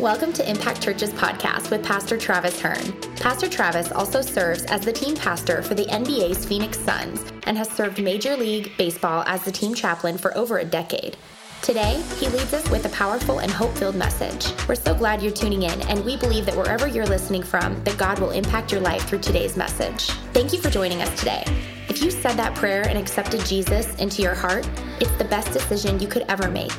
[0.00, 2.98] Welcome to Impact Church's podcast with Pastor Travis Hearn.
[3.16, 7.68] Pastor Travis also serves as the team pastor for the NBA's Phoenix Suns and has
[7.68, 11.18] served Major League Baseball as the team chaplain for over a decade.
[11.60, 14.46] Today, he leads us with a powerful and hope-filled message.
[14.66, 17.98] We're so glad you're tuning in, and we believe that wherever you're listening from, that
[17.98, 20.06] God will impact your life through today's message.
[20.32, 21.44] Thank you for joining us today.
[21.90, 24.66] If you said that prayer and accepted Jesus into your heart,
[24.98, 26.72] it's the best decision you could ever make.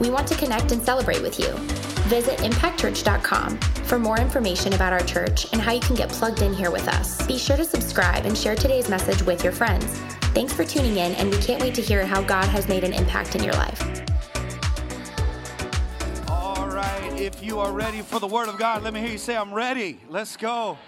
[0.00, 1.52] We want to connect and celebrate with you.
[2.08, 6.52] Visit impactchurch.com for more information about our church and how you can get plugged in
[6.52, 7.24] here with us.
[7.26, 9.84] Be sure to subscribe and share today's message with your friends.
[10.34, 12.92] Thanks for tuning in, and we can't wait to hear how God has made an
[12.92, 13.80] impact in your life.
[16.28, 19.18] All right, if you are ready for the Word of God, let me hear you
[19.18, 20.00] say, I'm ready.
[20.08, 20.78] Let's go.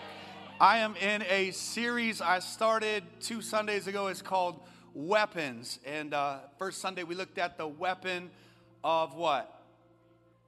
[0.60, 4.06] I am in a series I started two Sundays ago.
[4.06, 4.60] It's called
[4.94, 5.78] Weapons.
[5.84, 8.30] And uh, first Sunday, we looked at the weapon
[8.84, 9.50] of what?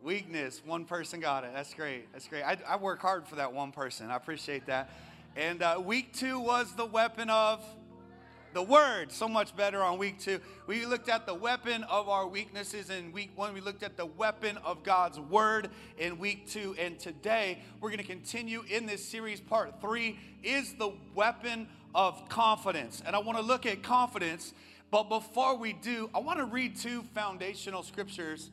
[0.02, 0.62] Weakness.
[0.64, 1.50] One person got it.
[1.54, 2.12] That's great.
[2.12, 2.42] That's great.
[2.42, 4.10] I, I work hard for that one person.
[4.10, 4.90] I appreciate that.
[5.34, 7.64] And uh, week two was the weapon of
[8.52, 9.10] the word.
[9.10, 10.40] So much better on week two.
[10.66, 13.52] We looked at the weapon of our weaknesses in week one.
[13.54, 16.76] We looked at the weapon of God's word in week two.
[16.79, 19.40] And today we're going to continue in this series.
[19.40, 23.02] Part three is the weapon of confidence.
[23.04, 24.52] And I want to look at confidence.
[24.90, 28.51] But before we do, I want to read two foundational scriptures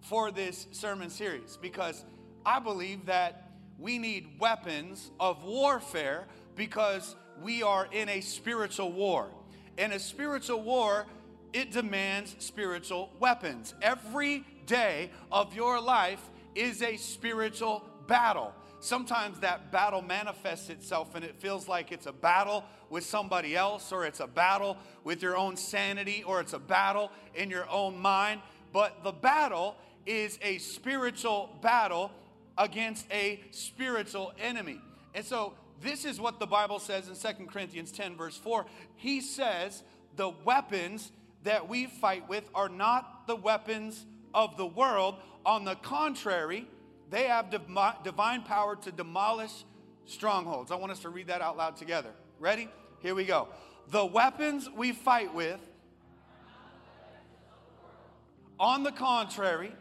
[0.00, 2.04] for this sermon series because
[2.44, 9.28] I believe that we need weapons of warfare because we are in a spiritual war.
[9.76, 11.06] And a spiritual war,
[11.52, 13.74] it demands spiritual weapons.
[13.80, 16.20] Every day of your life
[16.54, 18.52] is a spiritual battle.
[18.80, 23.92] Sometimes that battle manifests itself and it feels like it's a battle with somebody else,
[23.92, 27.98] or it's a battle with your own sanity, or it's a battle in your own
[27.98, 28.40] mind.
[28.72, 32.10] But the battle is a spiritual battle
[32.56, 34.80] against a spiritual enemy.
[35.14, 38.66] And so this is what the Bible says in Second Corinthians 10, verse 4.
[38.96, 39.82] He says,
[40.16, 41.12] The weapons
[41.44, 45.16] that we fight with are not the weapons of the world.
[45.46, 46.66] On the contrary,
[47.10, 49.64] they have divine power to demolish
[50.06, 50.70] strongholds.
[50.70, 52.10] I want us to read that out loud together.
[52.38, 52.68] Ready?
[53.00, 53.48] Here we go.
[53.90, 55.60] The weapons we fight with,
[58.60, 59.72] on the contrary,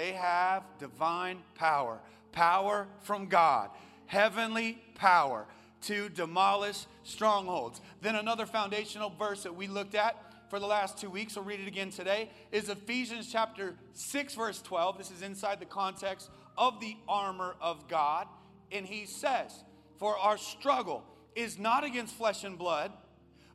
[0.00, 2.00] They have divine power,
[2.32, 3.68] power from God,
[4.06, 5.44] heavenly power
[5.82, 7.82] to demolish strongholds.
[8.00, 10.16] Then another foundational verse that we looked at
[10.50, 14.60] for the last two weeks, we'll read it again today, is Ephesians chapter 6, verse
[14.60, 14.98] 12.
[14.98, 16.28] This is inside the context
[16.58, 18.26] of the armor of God.
[18.72, 19.52] And he says,
[19.98, 21.04] For our struggle
[21.36, 22.90] is not against flesh and blood,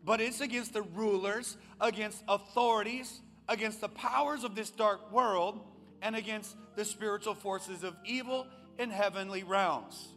[0.06, 3.20] but it's against the rulers, against authorities,
[3.50, 5.60] against the powers of this dark world
[6.02, 8.48] and against the spiritual forces of evil
[8.80, 10.08] in heavenly realms.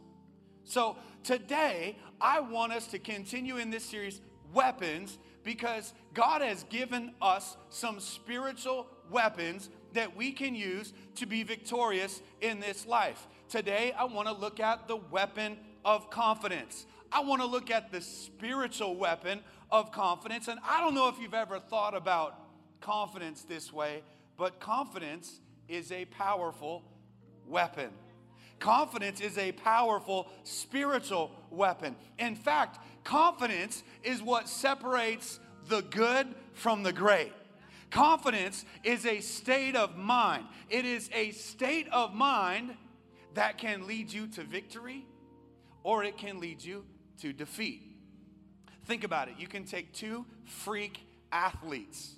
[0.62, 4.20] So today, I want us to continue in this series,
[4.52, 5.18] Weapons,
[5.48, 12.20] because God has given us some spiritual weapons that we can use to be victorious
[12.42, 13.26] in this life.
[13.48, 16.84] Today, I want to look at the weapon of confidence.
[17.10, 20.48] I want to look at the spiritual weapon of confidence.
[20.48, 22.38] And I don't know if you've ever thought about
[22.82, 24.02] confidence this way,
[24.36, 26.84] but confidence is a powerful
[27.46, 27.88] weapon.
[28.58, 31.94] Confidence is a powerful spiritual weapon.
[32.18, 35.38] In fact, confidence is what separates
[35.68, 37.32] the good from the great.
[37.90, 40.44] Confidence is a state of mind.
[40.68, 42.74] It is a state of mind
[43.34, 45.06] that can lead you to victory
[45.84, 46.84] or it can lead you
[47.20, 47.82] to defeat.
[48.84, 49.34] Think about it.
[49.38, 52.17] You can take two freak athletes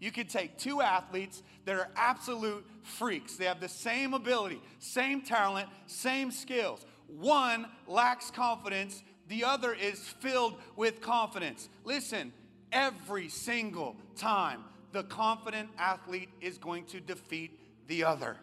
[0.00, 3.36] you could take two athletes that are absolute freaks.
[3.36, 6.84] They have the same ability, same talent, same skills.
[7.06, 11.68] One lacks confidence, the other is filled with confidence.
[11.84, 12.32] Listen,
[12.72, 18.36] every single time, the confident athlete is going to defeat the other.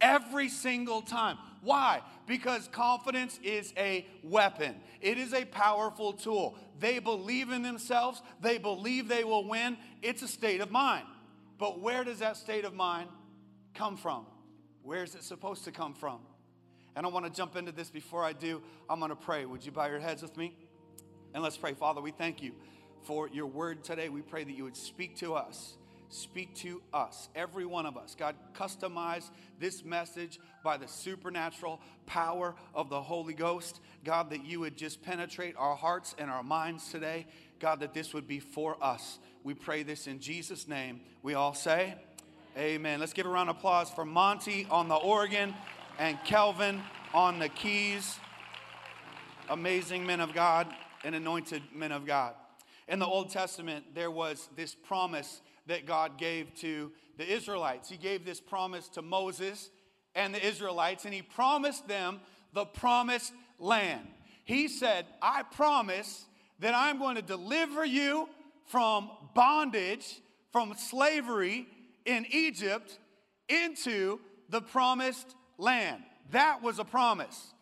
[0.00, 1.38] Every single time.
[1.62, 2.00] Why?
[2.26, 6.56] Because confidence is a weapon, it is a powerful tool.
[6.78, 9.76] They believe in themselves, they believe they will win.
[10.02, 11.04] It's a state of mind.
[11.58, 13.10] But where does that state of mind
[13.74, 14.24] come from?
[14.82, 16.20] Where is it supposed to come from?
[16.96, 18.62] And I want to jump into this before I do.
[18.88, 19.44] I'm going to pray.
[19.44, 20.56] Would you bow your heads with me?
[21.34, 21.74] And let's pray.
[21.74, 22.52] Father, we thank you
[23.02, 24.08] for your word today.
[24.08, 25.74] We pray that you would speak to us
[26.10, 28.14] speak to us, every one of us.
[28.18, 33.80] God, customize this message by the supernatural power of the Holy Ghost.
[34.04, 37.26] God, that you would just penetrate our hearts and our minds today.
[37.58, 39.18] God, that this would be for us.
[39.44, 41.00] We pray this in Jesus' name.
[41.22, 41.94] We all say,
[42.58, 42.98] Amen.
[42.98, 45.54] Let's give a round of applause for Monty on the organ
[46.00, 46.82] and Kelvin
[47.14, 48.18] on the keys.
[49.48, 50.66] Amazing men of God
[51.04, 52.34] and anointed men of God.
[52.88, 57.88] In the Old Testament, there was this promise that God gave to the Israelites.
[57.88, 59.70] He gave this promise to Moses
[60.14, 62.20] and the Israelites, and he promised them
[62.52, 64.06] the promised land.
[64.44, 66.24] He said, I promise
[66.58, 68.28] that I'm going to deliver you
[68.66, 70.20] from bondage,
[70.52, 71.66] from slavery
[72.04, 72.98] in Egypt
[73.48, 76.02] into the promised land.
[76.30, 77.52] That was a promise.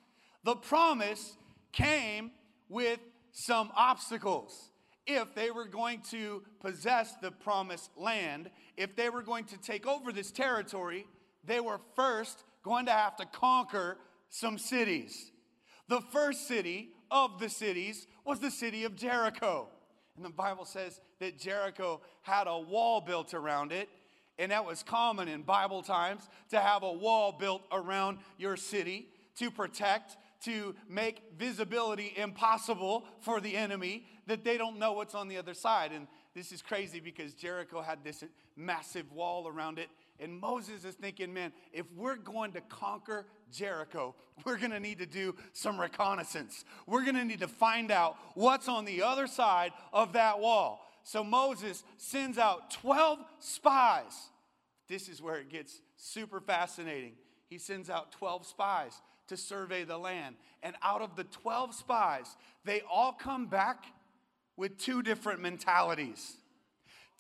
[0.45, 1.37] The promise
[1.73, 2.31] came
[2.69, 3.01] with
[3.33, 4.71] some obstacles.
[5.11, 9.87] If they were going to possess the promised land, if they were going to take
[9.87, 11.07] over this territory,
[11.45, 13.97] they were first going to have to conquer
[14.29, 15.33] some cities.
[15.89, 19.69] The first city of the cities was the city of Jericho.
[20.17, 23.89] And the Bible says that Jericho had a wall built around it.
[24.39, 29.09] And that was common in Bible times to have a wall built around your city
[29.37, 35.29] to protect, to make visibility impossible for the enemy, that they don't know what's on
[35.29, 35.93] the other side.
[35.93, 38.23] And this is crazy because Jericho had this
[38.57, 39.89] massive wall around it.
[40.21, 44.15] And Moses is thinking, man, if we're going to conquer Jericho,
[44.45, 46.65] we're going to need to do some reconnaissance.
[46.87, 50.85] We're going to need to find out what's on the other side of that wall.
[51.05, 54.31] So Moses sends out 12 spies.
[54.89, 57.13] This is where it gets super fascinating.
[57.49, 60.37] He sends out 12 spies to survey the land.
[60.63, 63.85] And out of the 12 spies, they all come back
[64.57, 66.37] with two different mentalities.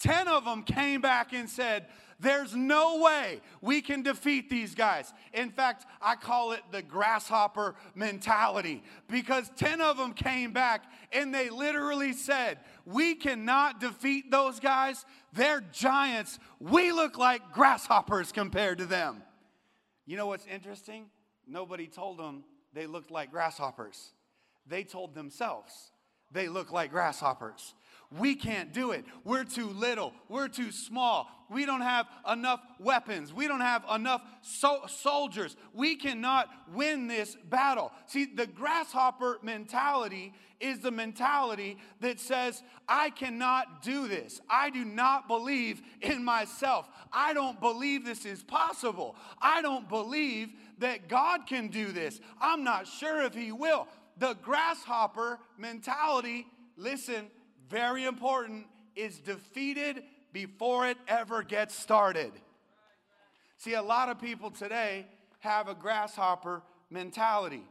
[0.00, 1.86] 10 of them came back and said,
[2.20, 5.12] there's no way we can defeat these guys.
[5.32, 11.32] In fact, I call it the grasshopper mentality because 10 of them came back and
[11.32, 15.04] they literally said, We cannot defeat those guys.
[15.32, 16.40] They're giants.
[16.58, 19.22] We look like grasshoppers compared to them.
[20.04, 21.06] You know what's interesting?
[21.48, 24.12] Nobody told them they looked like grasshoppers.
[24.66, 25.90] They told themselves
[26.30, 27.74] they look like grasshoppers.
[28.16, 29.04] We can't do it.
[29.24, 30.14] We're too little.
[30.28, 31.28] We're too small.
[31.50, 33.32] We don't have enough weapons.
[33.32, 35.56] We don't have enough so- soldiers.
[35.74, 37.92] We cannot win this battle.
[38.06, 44.40] See, the grasshopper mentality is the mentality that says, I cannot do this.
[44.48, 46.88] I do not believe in myself.
[47.12, 49.16] I don't believe this is possible.
[49.40, 52.20] I don't believe that God can do this.
[52.40, 53.86] I'm not sure if He will.
[54.16, 56.46] The grasshopper mentality,
[56.76, 57.28] listen,
[57.68, 58.66] very important,
[58.96, 62.32] is defeated before it ever gets started.
[63.58, 65.06] See, a lot of people today
[65.40, 67.64] have a grasshopper mentality.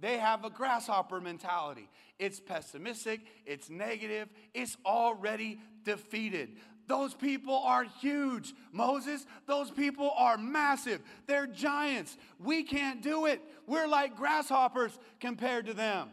[0.00, 1.88] They have a grasshopper mentality.
[2.18, 6.56] It's pessimistic, it's negative, it's already defeated.
[6.88, 8.52] Those people are huge.
[8.72, 11.00] Moses, those people are massive.
[11.26, 12.16] They're giants.
[12.38, 13.40] We can't do it.
[13.66, 16.08] We're like grasshoppers compared to them.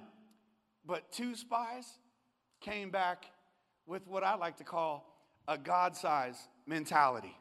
[0.85, 1.85] But two spies,
[2.61, 3.25] came back
[3.85, 5.05] with what I like to call
[5.47, 7.35] a God size mentality.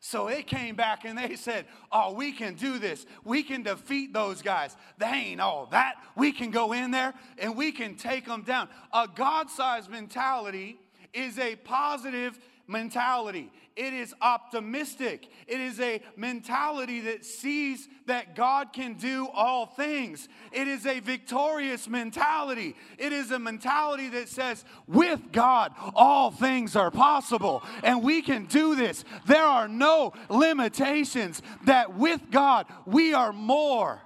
[0.00, 3.06] So it came back and they said, Oh, we can do this.
[3.24, 4.76] We can defeat those guys.
[4.98, 5.96] They ain't all that.
[6.16, 8.68] We can go in there and we can take them down.
[8.92, 10.78] A God sized mentality
[11.12, 13.50] is a positive mentality.
[13.76, 15.28] It is optimistic.
[15.46, 20.28] It is a mentality that sees that God can do all things.
[20.50, 22.74] It is a victorious mentality.
[22.98, 28.46] It is a mentality that says, with God, all things are possible and we can
[28.46, 29.04] do this.
[29.26, 34.02] There are no limitations, that with God, we are more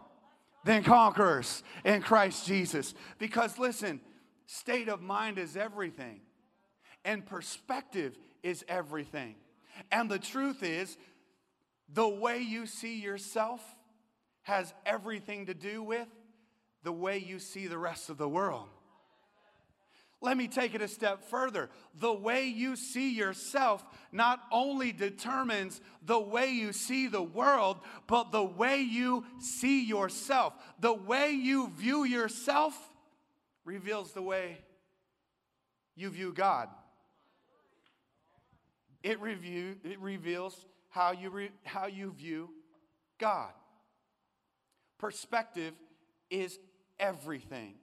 [0.65, 2.95] than conquerors in Christ Jesus.
[3.19, 4.01] Because listen,
[4.47, 6.21] state of mind is everything,
[7.05, 9.35] and perspective is everything.
[9.91, 10.97] And the truth is,
[11.93, 13.61] the way you see yourself
[14.43, 16.09] has everything to do with
[16.83, 18.69] the way you see the rest of the world.
[20.23, 21.71] Let me take it a step further.
[21.99, 23.83] The way you see yourself
[24.13, 30.53] not only determines the way you see the world, but the way you see yourself.
[30.79, 32.75] The way you view yourself
[33.65, 34.59] reveals the way
[35.97, 36.69] you view God.
[39.03, 42.51] It, review, it reveals how you, re, how you view
[43.19, 43.53] God.
[44.99, 45.75] Perspective
[46.29, 46.59] is
[46.99, 47.75] everything.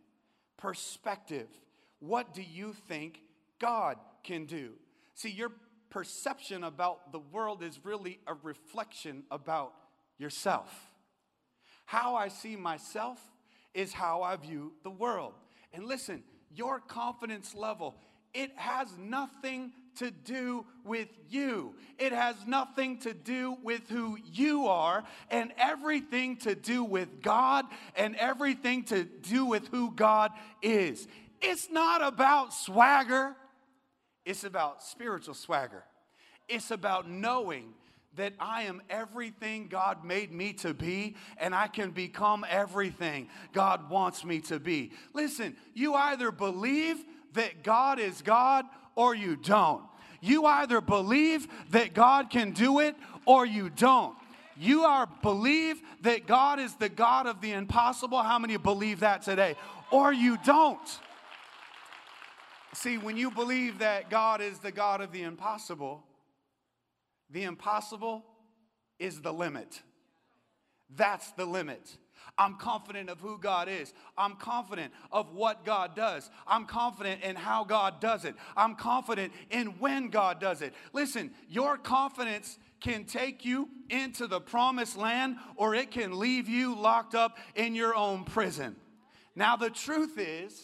[0.58, 1.48] Perspective.
[2.00, 3.22] What do you think
[3.60, 4.74] God can do?
[5.16, 5.52] See, your
[5.90, 9.74] perception about the world is really a reflection about
[10.18, 10.72] yourself.
[11.86, 13.20] How I see myself
[13.74, 15.34] is how I view the world.
[15.74, 17.96] And listen, your confidence level,
[18.34, 21.76] it has nothing to do with you.
[21.98, 27.66] It has nothing to do with who you are and everything to do with God
[27.96, 31.08] and everything to do with who God is.
[31.42, 33.36] It's not about swagger,
[34.26, 35.84] it's about spiritual swagger.
[36.48, 37.74] It's about knowing
[38.16, 43.90] that I am everything God made me to be and I can become everything God
[43.90, 44.92] wants me to be.
[45.14, 48.66] Listen, you either believe that God is God
[48.98, 49.84] or you don't.
[50.20, 54.18] You either believe that God can do it or you don't.
[54.58, 58.22] You are believe that God is the God of the impossible.
[58.22, 59.56] How many believe that today?
[59.92, 61.00] Or you don't.
[62.74, 66.04] See, when you believe that God is the God of the impossible,
[67.30, 68.26] the impossible
[68.98, 69.82] is the limit.
[70.96, 71.98] That's the limit.
[72.38, 73.94] I'm confident of who God is.
[74.18, 76.30] I'm confident of what God does.
[76.46, 78.36] I'm confident in how God does it.
[78.56, 80.74] I'm confident in when God does it.
[80.94, 86.76] Listen, your confidence can take you into the promised land or it can leave you
[86.76, 88.76] locked up in your own prison.
[89.36, 90.62] Now, the truth is,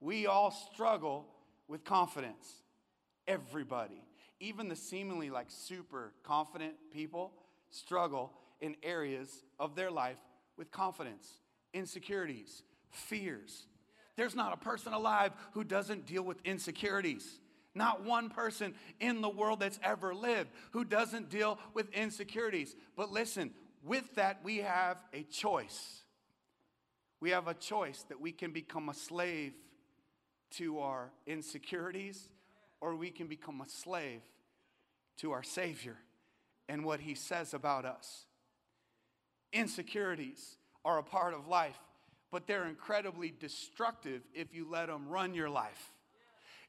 [0.00, 1.26] we all struggle
[1.68, 2.62] with confidence.
[3.26, 4.02] Everybody
[4.40, 7.32] even the seemingly like super confident people
[7.70, 10.18] struggle in areas of their life
[10.58, 11.26] with confidence,
[11.72, 13.66] insecurities, fears.
[14.16, 17.38] There's not a person alive who doesn't deal with insecurities.
[17.74, 22.74] Not one person in the world that's ever lived who doesn't deal with insecurities.
[22.96, 23.52] But listen,
[23.84, 26.02] with that, we have a choice.
[27.20, 29.52] We have a choice that we can become a slave
[30.56, 32.28] to our insecurities
[32.80, 34.22] or we can become a slave
[35.18, 35.96] to our Savior
[36.68, 38.24] and what He says about us.
[39.52, 41.78] Insecurities are a part of life,
[42.30, 45.92] but they're incredibly destructive if you let them run your life.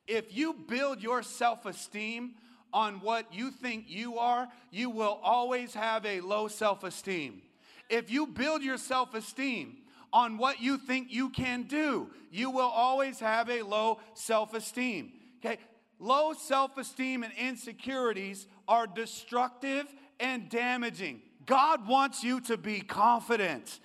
[0.07, 2.35] If you build your self esteem
[2.71, 7.41] on what you think you are, you will always have a low self esteem.
[7.89, 9.77] If you build your self esteem
[10.11, 15.11] on what you think you can do, you will always have a low self esteem.
[15.43, 15.57] Okay,
[15.99, 19.85] Low self esteem and insecurities are destructive
[20.19, 21.21] and damaging.
[21.45, 23.79] God wants you to be confident.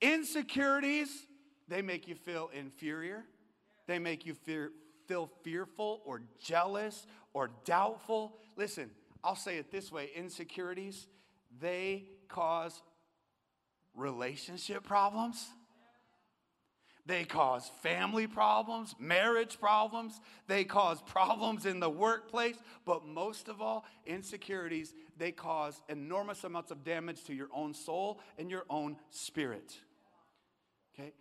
[0.00, 1.26] Insecurities,
[1.68, 3.24] they make you feel inferior,
[3.86, 4.70] they make you fear,
[5.06, 8.36] feel fearful or jealous or doubtful.
[8.56, 8.90] Listen,
[9.22, 11.06] I'll say it this way insecurities,
[11.60, 12.82] they cause
[13.94, 15.48] relationship problems
[17.06, 20.20] they cause family problems, marriage problems.
[20.46, 22.56] They cause problems in the workplace.
[22.84, 28.20] But most of all, insecurities, they cause enormous amounts of damage to your own soul
[28.38, 29.74] and your own spirit.
[30.94, 31.12] Okay?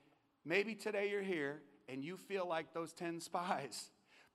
[0.45, 3.89] Maybe today you're here and you feel like those 10 spies.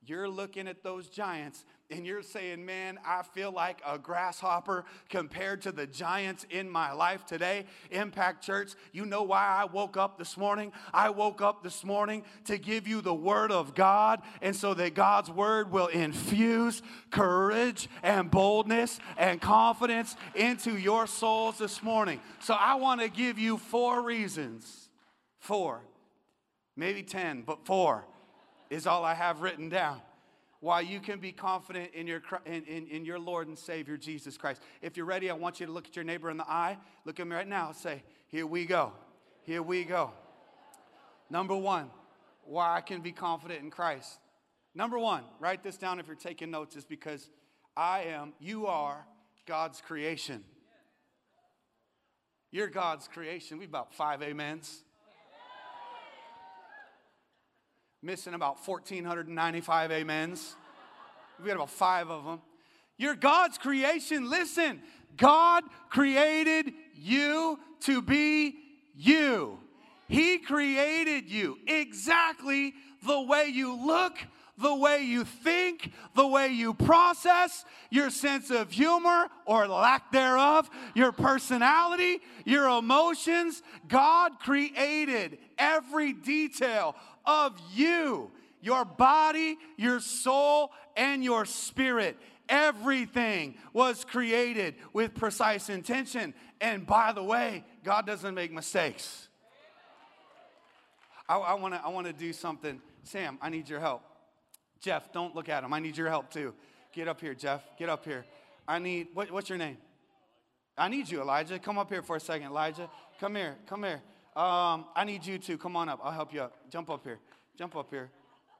[0.06, 5.62] You're looking at those giants and you're saying, Man, I feel like a grasshopper compared
[5.62, 7.66] to the giants in my life today.
[7.90, 10.72] Impact Church, you know why I woke up this morning?
[10.92, 14.94] I woke up this morning to give you the Word of God, and so that
[14.94, 22.20] God's Word will infuse courage and boldness and confidence into your souls this morning.
[22.40, 24.88] So I want to give you four reasons.
[25.38, 25.82] Four,
[26.74, 28.06] maybe 10, but four
[28.74, 30.00] is all I have written down.
[30.60, 34.36] Why you can be confident in your, in, in, in, your Lord and Savior Jesus
[34.36, 34.62] Christ.
[34.82, 36.78] If you're ready, I want you to look at your neighbor in the eye.
[37.04, 37.72] Look at me right now.
[37.72, 38.92] Say, Here we go.
[39.42, 40.10] Here we go.
[41.30, 41.90] Number one,
[42.44, 44.18] why I can be confident in Christ.
[44.74, 47.28] Number one, write this down if you're taking notes, is because
[47.76, 49.06] I am, you are
[49.46, 50.42] God's creation.
[52.50, 53.58] You're God's creation.
[53.58, 54.82] We've about five amens.
[58.04, 60.56] Missing about 1,495 amens.
[61.40, 62.40] We got about five of them.
[62.98, 64.28] You're God's creation.
[64.28, 64.80] Listen,
[65.16, 68.56] God created you to be
[68.94, 69.58] you.
[70.06, 72.74] He created you exactly
[73.06, 74.18] the way you look,
[74.58, 80.68] the way you think, the way you process, your sense of humor or lack thereof,
[80.94, 83.62] your personality, your emotions.
[83.88, 86.94] God created every detail
[87.26, 88.30] of you
[88.64, 92.16] your body, your soul, and your spirit.
[92.48, 96.32] Everything was created with precise intention.
[96.62, 99.28] And by the way, God doesn't make mistakes.
[101.28, 102.80] I, I want to I wanna do something.
[103.02, 104.02] Sam, I need your help.
[104.80, 105.74] Jeff, don't look at him.
[105.74, 106.54] I need your help too.
[106.92, 107.62] Get up here, Jeff.
[107.78, 108.24] Get up here.
[108.66, 109.76] I need, what, what's your name?
[110.76, 111.58] I need you, Elijah.
[111.58, 112.88] Come up here for a second, Elijah.
[113.20, 114.00] Come here, come here.
[114.36, 116.00] Um, I need you to Come on up.
[116.02, 116.70] I'll help you up.
[116.70, 117.18] Jump up here.
[117.56, 118.10] Jump up here.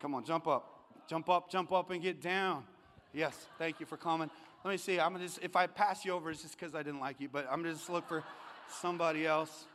[0.01, 0.71] Come on, jump up.
[1.09, 2.65] Jump up, jump up, and get down.
[3.13, 4.31] Yes, thank you for coming.
[4.65, 4.99] Let me see.
[4.99, 7.29] I'm just if I pass you over, it's just because I didn't like you.
[7.29, 8.25] But I'm just look for
[8.81, 9.67] somebody else.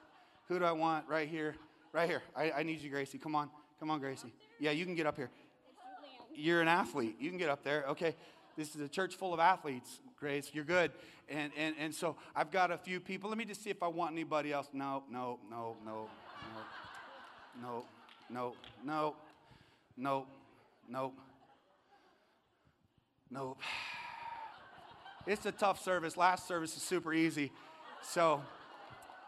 [0.47, 1.07] Who do I want?
[1.07, 1.55] Right here.
[1.93, 2.21] Right here.
[2.35, 3.17] I, I need you, Gracie.
[3.17, 3.49] Come on.
[3.79, 4.33] Come on, Gracie.
[4.59, 5.29] Yeah, you can get up here.
[6.33, 7.17] You're an athlete.
[7.19, 7.85] You can get up there.
[7.89, 8.15] Okay.
[8.57, 10.49] This is a church full of athletes, Grace.
[10.53, 10.91] You're good.
[11.29, 13.29] And, and, and so I've got a few people.
[13.29, 14.67] Let me just see if I want anybody else.
[14.73, 16.09] No, no, no, no,
[17.61, 17.85] no, no,
[18.29, 19.15] no, no,
[19.97, 20.25] no,
[20.89, 21.13] no,
[23.31, 23.57] no.
[25.25, 26.17] It's a tough service.
[26.17, 27.51] Last service is super easy.
[28.01, 28.41] So,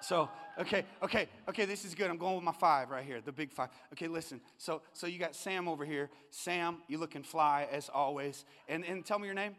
[0.02, 0.30] so
[0.60, 1.66] okay, okay, okay.
[1.66, 2.10] This is good.
[2.10, 3.70] I'm going with my five right here, the big five.
[3.94, 4.42] Okay, listen.
[4.58, 6.10] So, so you got Sam over here.
[6.32, 8.44] Sam, you looking fly as always.
[8.68, 9.56] And and tell me your name.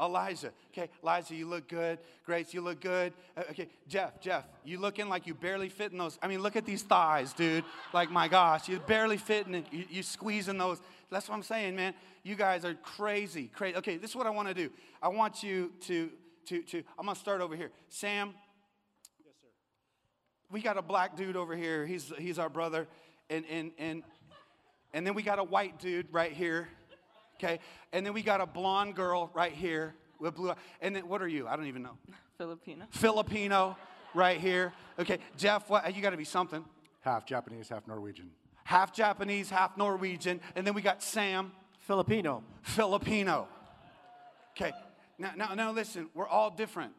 [0.00, 0.50] Elijah.
[0.72, 1.98] Okay, Elijah, you look good.
[2.26, 3.12] Grace, you look good.
[3.36, 6.18] Uh, okay, Jeff, Jeff, you looking like you barely fit in those.
[6.22, 7.64] I mean, look at these thighs, dude.
[7.92, 9.66] Like, my gosh, you barely fit in it.
[9.70, 10.80] You, you squeezing those.
[11.10, 11.94] That's what I'm saying, man.
[12.24, 13.76] You guys are crazy, crazy.
[13.76, 14.70] Okay, this is what I want to do.
[15.00, 16.10] I want you to,
[16.46, 17.70] to, to, I'm going to start over here.
[17.88, 18.34] Sam.
[19.24, 19.48] Yes, sir.
[20.50, 21.86] We got a black dude over here.
[21.86, 22.88] He's, he's our brother.
[23.30, 24.02] And, and, and,
[24.92, 26.68] and then we got a white dude right here
[27.36, 27.60] okay?
[27.92, 30.56] And then we got a blonde girl right here with blue eyes.
[30.80, 31.46] And then what are you?
[31.46, 31.96] I don't even know.
[32.38, 32.86] Filipino.
[32.90, 33.76] Filipino
[34.14, 34.72] right here.
[34.98, 36.64] Okay, Jeff, what, you got to be something.
[37.00, 38.30] Half Japanese, half Norwegian.
[38.64, 40.40] Half Japanese, half Norwegian.
[40.56, 41.52] And then we got Sam.
[41.80, 42.42] Filipino.
[42.62, 43.46] Filipino.
[44.56, 44.72] Okay,
[45.18, 46.92] now, now, now listen, we're all different.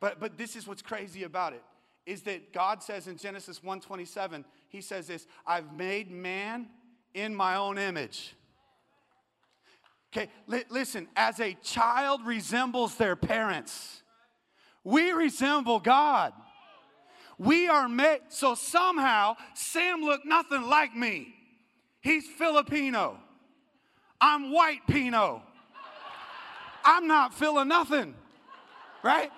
[0.00, 1.62] But, but this is what's crazy about it
[2.04, 6.68] is that God says in Genesis 1:27, he says this, I've made man
[7.14, 8.34] in my own image.
[10.14, 14.02] Okay, li- listen, as a child resembles their parents,
[14.84, 16.34] we resemble God.
[17.38, 21.34] We are made, so somehow Sam looked nothing like me.
[22.00, 23.18] He's Filipino.
[24.20, 25.42] I'm white Pino.
[26.84, 28.14] I'm not feeling nothing,
[29.02, 29.30] right?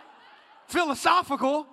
[0.66, 1.66] Philosophical,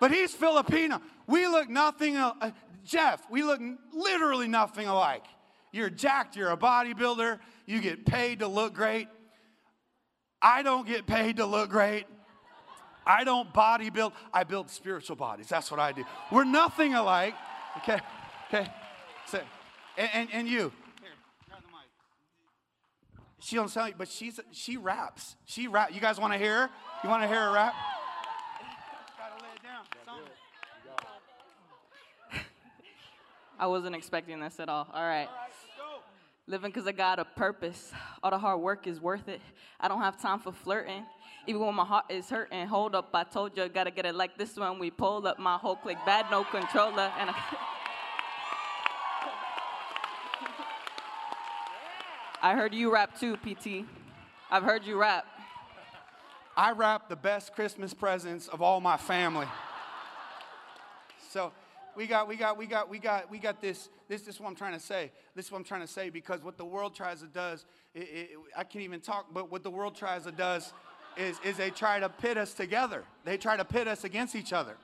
[0.00, 1.00] but he's Filipino.
[1.26, 2.52] We look nothing, uh,
[2.84, 3.60] Jeff, we look
[3.92, 5.24] literally nothing alike.
[5.72, 9.08] You're jacked, you're a bodybuilder, you get paid to look great.
[10.40, 12.06] I don't get paid to look great.
[13.06, 14.12] I don't body build.
[14.32, 15.48] I build spiritual bodies.
[15.48, 16.04] That's what I do.
[16.30, 17.34] We're nothing alike.
[17.78, 17.98] Okay,
[18.48, 18.68] okay.
[19.26, 19.40] So,
[19.96, 20.72] and, and, and you.
[21.00, 21.10] Here,
[21.48, 21.88] grab the mic.
[23.40, 25.36] She don't sound, but she's she raps.
[25.44, 25.92] She rap.
[25.92, 26.70] You guys want to hear her?
[27.02, 27.74] You want to hear her rap?
[33.58, 34.88] I wasn't expecting this at all.
[34.92, 35.28] All right.
[36.52, 37.92] Living because I got a purpose.
[38.22, 39.40] All the hard work is worth it.
[39.80, 41.02] I don't have time for flirting.
[41.46, 44.36] Even when my heart is hurting, hold up, I told you, gotta get it like
[44.36, 44.78] this one.
[44.78, 45.38] we pull up.
[45.38, 47.10] My whole click bad, no controller.
[47.18, 47.34] And I,
[52.42, 53.86] I heard you rap too, PT.
[54.50, 55.24] I've heard you rap.
[56.54, 59.46] I wrap the best Christmas presents of all my family.
[61.30, 61.52] So
[61.96, 63.88] we got, we got, we got, we got, we got this.
[64.08, 65.10] This, this is what I'm trying to say.
[65.34, 68.00] This is what I'm trying to say because what the world tries to does, it,
[68.00, 69.26] it, I can't even talk.
[69.32, 70.72] But what the world tries to does
[71.16, 73.04] is, is they try to pit us together.
[73.24, 74.76] They try to pit us against each other.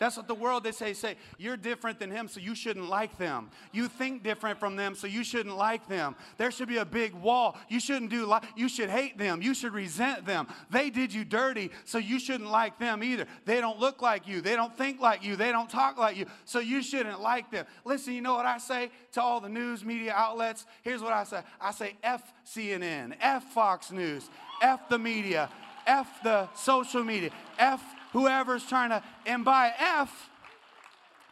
[0.00, 3.18] That's what the world they say say you're different than him so you shouldn't like
[3.18, 3.50] them.
[3.70, 6.16] You think different from them so you shouldn't like them.
[6.38, 7.58] There should be a big wall.
[7.68, 9.42] You shouldn't do li- you should hate them.
[9.42, 10.48] You should resent them.
[10.70, 13.26] They did you dirty so you shouldn't like them either.
[13.44, 14.40] They don't look like you.
[14.40, 15.36] They don't think like you.
[15.36, 16.24] They don't talk like you.
[16.46, 17.66] So you shouldn't like them.
[17.84, 20.64] Listen, you know what I say to all the news media outlets?
[20.80, 21.42] Here's what I say.
[21.60, 24.30] I say F CNN, F Fox News,
[24.62, 25.50] F the media,
[25.86, 30.30] F the social media, F whoever's trying to, and by F,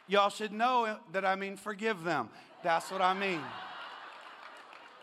[0.07, 2.29] y'all should know that I mean forgive them.
[2.63, 3.41] That's what I mean.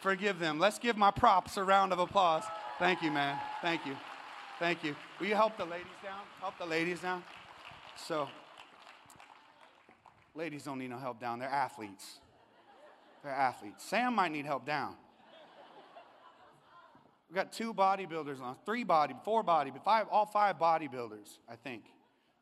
[0.01, 0.59] Forgive them.
[0.59, 2.43] Let's give my props a round of applause.
[2.77, 3.39] Thank you, man.
[3.61, 3.95] Thank you.
[4.59, 4.95] Thank you.
[5.19, 6.21] Will you help the ladies down?
[6.39, 7.23] Help the ladies down.
[7.95, 8.27] So,
[10.35, 11.39] ladies don't need no help down.
[11.39, 12.19] They're athletes.
[13.23, 13.83] They're athletes.
[13.83, 14.95] Sam might need help down.
[17.35, 21.83] We got two bodybuilders on, three body, four body, five, all five bodybuilders, I think.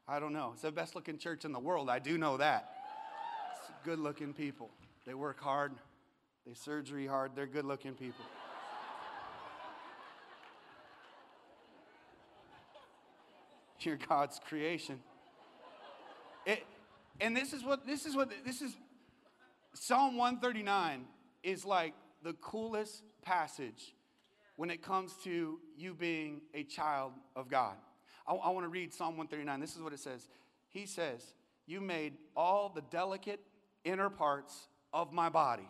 [0.08, 0.51] I don't know.
[0.53, 1.89] It's the best looking church in the world.
[1.89, 2.69] I do know that.
[3.58, 4.69] It's good looking people.
[5.08, 5.73] They work hard,
[6.45, 8.23] they surgery hard, they're good looking people.
[13.79, 14.99] You're God's creation.
[16.45, 16.63] It,
[17.19, 18.75] and this is what this is what this is
[19.73, 21.06] Psalm 139
[21.41, 23.95] is like the coolest passage
[24.55, 27.75] when it comes to you being a child of God.
[28.27, 29.59] I, I want to read Psalm 139.
[29.59, 30.27] This is what it says.
[30.69, 31.33] He says,
[31.65, 33.39] You made all the delicate
[33.83, 35.67] inner parts of my body.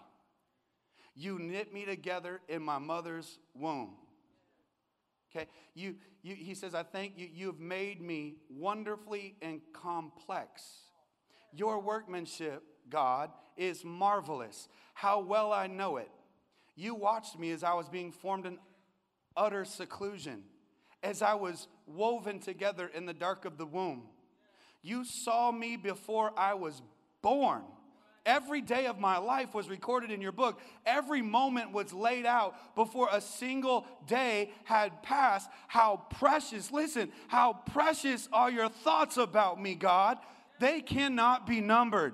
[1.15, 3.95] You knit me together in my mother's womb.
[5.35, 5.47] Okay?
[5.73, 7.27] You, you, he says, I thank you.
[7.31, 10.63] You have made me wonderfully and complex.
[11.51, 14.67] Your workmanship, God, is marvelous.
[14.93, 16.09] How well I know it.
[16.75, 18.57] You watched me as I was being formed in
[19.35, 20.43] utter seclusion,
[21.01, 24.03] as I was woven together in the dark of the womb.
[24.81, 26.81] You saw me before I was
[27.21, 27.63] born.
[28.25, 30.61] Every day of my life was recorded in your book.
[30.85, 35.49] Every moment was laid out before a single day had passed.
[35.67, 40.19] How precious, listen, how precious are your thoughts about me, God.
[40.59, 42.13] They cannot be numbered.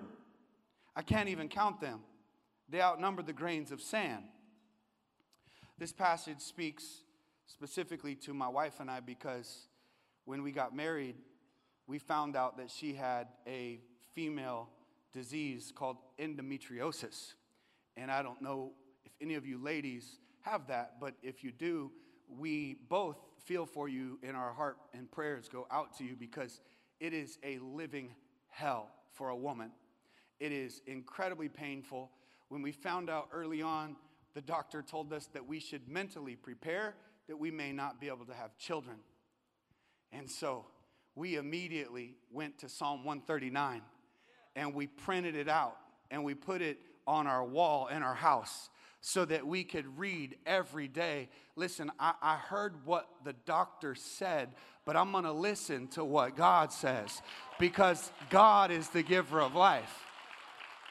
[0.96, 2.00] I can't even count them.
[2.70, 4.24] They outnumber the grains of sand.
[5.78, 7.04] This passage speaks
[7.52, 9.68] specifically to my wife and I because
[10.26, 11.16] when we got married,
[11.88, 13.82] we found out that she had a
[14.14, 14.70] female
[15.12, 17.34] disease called endometriosis.
[17.98, 18.72] And I don't know
[19.04, 21.92] if any of you ladies have that, but if you do,
[22.28, 26.62] we both feel for you in our heart and prayers go out to you because
[27.00, 28.14] it is a living
[28.50, 29.72] hell for a woman.
[30.40, 32.12] It is incredibly painful.
[32.50, 33.96] When we found out early on,
[34.36, 36.94] the doctor told us that we should mentally prepare
[37.30, 38.98] that we may not be able to have children.
[40.12, 40.66] And so
[41.14, 43.84] we immediately went to Psalm 139
[44.56, 45.78] and we printed it out
[46.10, 48.70] and we put it on our wall in our house
[49.02, 51.30] so that we could read every day.
[51.56, 54.50] Listen, I, I heard what the doctor said,
[54.84, 57.22] but I'm gonna listen to what God says
[57.60, 60.04] because God is the giver of life.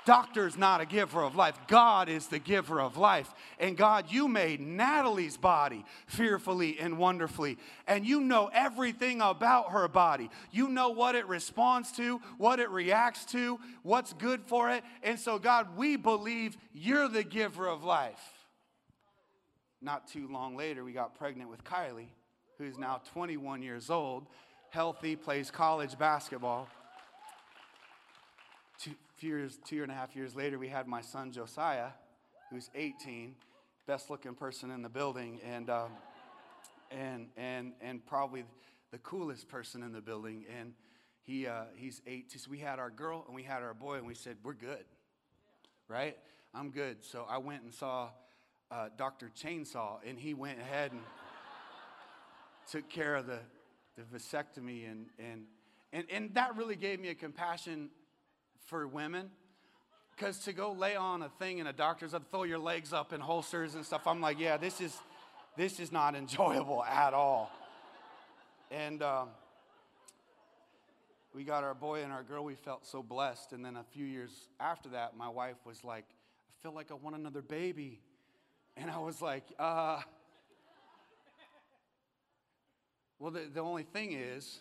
[0.09, 1.55] Doctor's not a giver of life.
[1.67, 3.31] God is the giver of life.
[3.61, 7.59] And God, you made Natalie's body fearfully and wonderfully.
[7.87, 10.31] And you know everything about her body.
[10.51, 14.83] You know what it responds to, what it reacts to, what's good for it.
[15.03, 18.33] And so, God, we believe you're the giver of life.
[19.83, 22.09] Not too long later, we got pregnant with Kylie,
[22.57, 24.25] who's now 21 years old,
[24.71, 26.67] healthy, plays college basketball
[29.19, 31.89] few years, two and a half years later, we had my son Josiah,
[32.51, 33.35] who's 18,
[33.85, 35.91] best looking person in the building, and, um,
[36.93, 38.45] and, and, and probably
[38.93, 40.45] the coolest person in the building.
[40.57, 40.73] And
[41.25, 42.31] he, uh, he's eight.
[42.31, 44.85] So we had our girl and we had our boy, and we said, We're good,
[45.89, 46.17] right?
[46.55, 46.99] I'm good.
[47.05, 48.11] So I went and saw
[48.71, 49.33] uh, Dr.
[49.37, 51.01] Chainsaw, and he went ahead and
[52.71, 53.41] took care of the,
[53.97, 54.89] the vasectomy.
[54.89, 55.43] And, and,
[55.93, 57.91] and, and that really gave me a compassion
[58.69, 59.31] for women.
[60.15, 63.13] Because to go lay on a thing in a doctor's, I'd throw your legs up
[63.13, 64.07] in holsters and stuff.
[64.07, 64.97] I'm like, yeah, this is,
[65.57, 67.51] this is not enjoyable at all.
[68.71, 69.29] And um,
[71.35, 72.45] we got our boy and our girl.
[72.45, 73.53] We felt so blessed.
[73.53, 76.95] And then a few years after that, my wife was like, I feel like I
[76.95, 78.01] want another baby.
[78.77, 80.01] And I was like, uh,
[83.19, 84.59] well, the, the only thing is,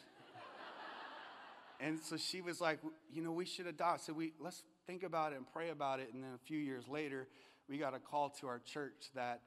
[1.80, 2.80] and so she was like,
[3.14, 4.06] you know, we should adopt.
[4.06, 6.10] So we let's think about it and pray about it.
[6.14, 7.28] And then a few years later,
[7.70, 9.42] we got a call to our church that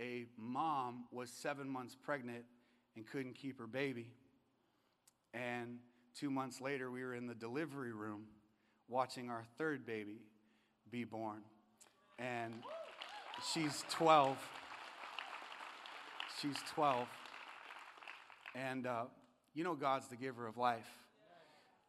[0.00, 2.44] a mom was seven months pregnant
[2.96, 4.12] and couldn't keep her baby.
[5.32, 5.78] And
[6.18, 8.24] two months later, we were in the delivery room
[8.88, 10.22] watching our third baby
[10.90, 11.42] be born.
[12.18, 12.54] And
[13.52, 14.36] she's 12.
[16.40, 17.06] She's 12.
[18.54, 19.04] And uh,
[19.54, 20.88] you know, God's the giver of life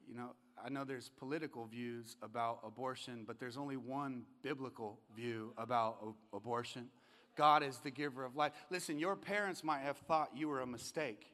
[0.08, 0.32] you know,
[0.64, 6.36] I know there's political views about abortion, but there's only one biblical view about a-
[6.36, 6.90] abortion.
[7.36, 8.54] God is the giver of life.
[8.70, 11.28] Listen, your parents might have thought you were a mistake.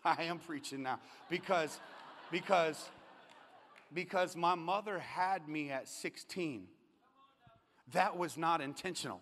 [0.04, 1.78] I am preaching now because
[2.30, 2.88] because
[3.92, 6.66] because my mother had me at 16.
[7.92, 9.20] That was not intentional.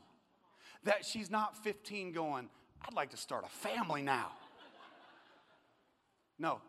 [0.85, 2.49] That she's not 15 going,
[2.87, 4.31] I'd like to start a family now.
[6.39, 6.61] No,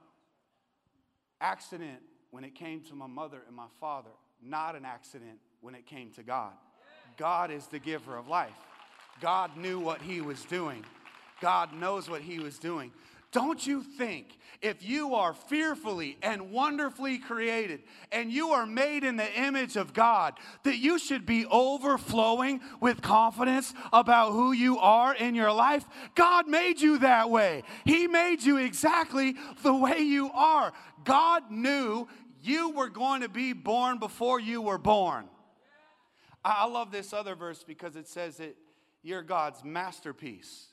[1.42, 2.00] accident
[2.30, 6.12] when it came to my mother and my father, not an accident when it came
[6.12, 6.54] to God.
[7.18, 8.56] God is the giver of life.
[9.20, 10.86] God knew what he was doing.
[11.42, 12.92] God knows what he was doing.
[13.32, 19.16] Don't you think if you are fearfully and wonderfully created and you are made in
[19.16, 25.16] the image of God, that you should be overflowing with confidence about who you are
[25.16, 25.86] in your life?
[26.14, 27.64] God made you that way.
[27.86, 30.74] He made you exactly the way you are.
[31.04, 32.08] God knew
[32.42, 35.26] you were going to be born before you were born.
[36.44, 38.56] I love this other verse because it says that
[39.04, 40.68] you're God's masterpiece.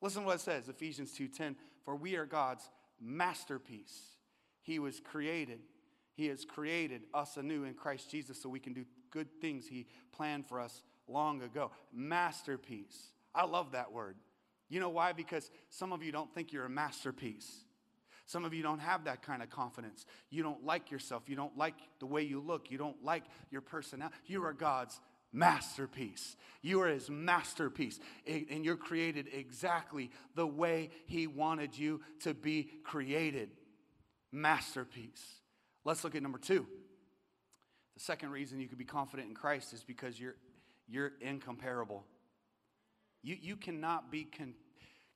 [0.00, 2.68] Listen to what it says, Ephesians 2:10 for we are God's
[3.00, 4.16] masterpiece.
[4.62, 5.60] He was created.
[6.14, 9.86] He has created us anew in Christ Jesus so we can do good things He
[10.12, 11.70] planned for us long ago.
[11.92, 13.12] Masterpiece.
[13.34, 14.16] I love that word.
[14.68, 15.12] You know why?
[15.12, 17.63] Because some of you don't think you're a masterpiece.
[18.26, 20.06] Some of you don't have that kind of confidence.
[20.30, 21.24] You don't like yourself.
[21.28, 22.70] You don't like the way you look.
[22.70, 24.16] You don't like your personality.
[24.26, 24.98] You are God's
[25.32, 26.36] masterpiece.
[26.62, 28.00] You are his masterpiece.
[28.26, 33.50] And you're created exactly the way he wanted you to be created.
[34.32, 35.22] Masterpiece.
[35.84, 36.66] Let's look at number two.
[37.94, 40.36] The second reason you can be confident in Christ is because you're,
[40.88, 42.04] you're incomparable.
[43.22, 44.54] You, you cannot be, con-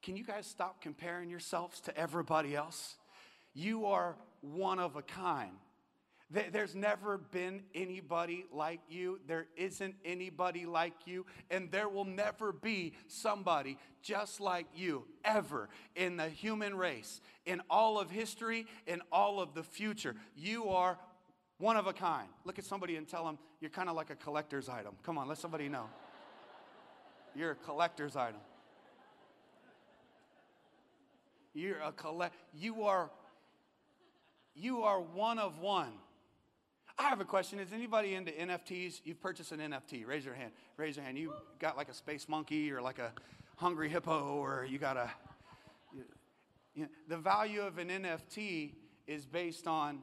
[0.02, 2.96] can you guys stop comparing yourselves to everybody else?
[3.54, 5.52] You are one of a kind.
[6.30, 9.18] There's never been anybody like you.
[9.26, 11.24] There isn't anybody like you.
[11.50, 17.62] And there will never be somebody just like you ever in the human race, in
[17.70, 20.14] all of history, in all of the future.
[20.36, 20.98] You are
[21.56, 22.28] one of a kind.
[22.44, 24.96] Look at somebody and tell them you're kind of like a collector's item.
[25.02, 25.86] Come on, let somebody know.
[27.34, 28.40] You're a collector's item.
[31.58, 32.36] You're a collect.
[32.54, 33.10] You are.
[34.54, 35.92] You are one of one.
[36.96, 37.58] I have a question.
[37.58, 39.00] Is anybody into NFTs?
[39.04, 40.06] You've purchased an NFT.
[40.06, 40.52] Raise your hand.
[40.76, 41.18] Raise your hand.
[41.18, 43.12] You got like a space monkey or like a
[43.56, 45.10] hungry hippo or you got a.
[46.74, 48.74] You know, the value of an NFT
[49.08, 49.98] is based on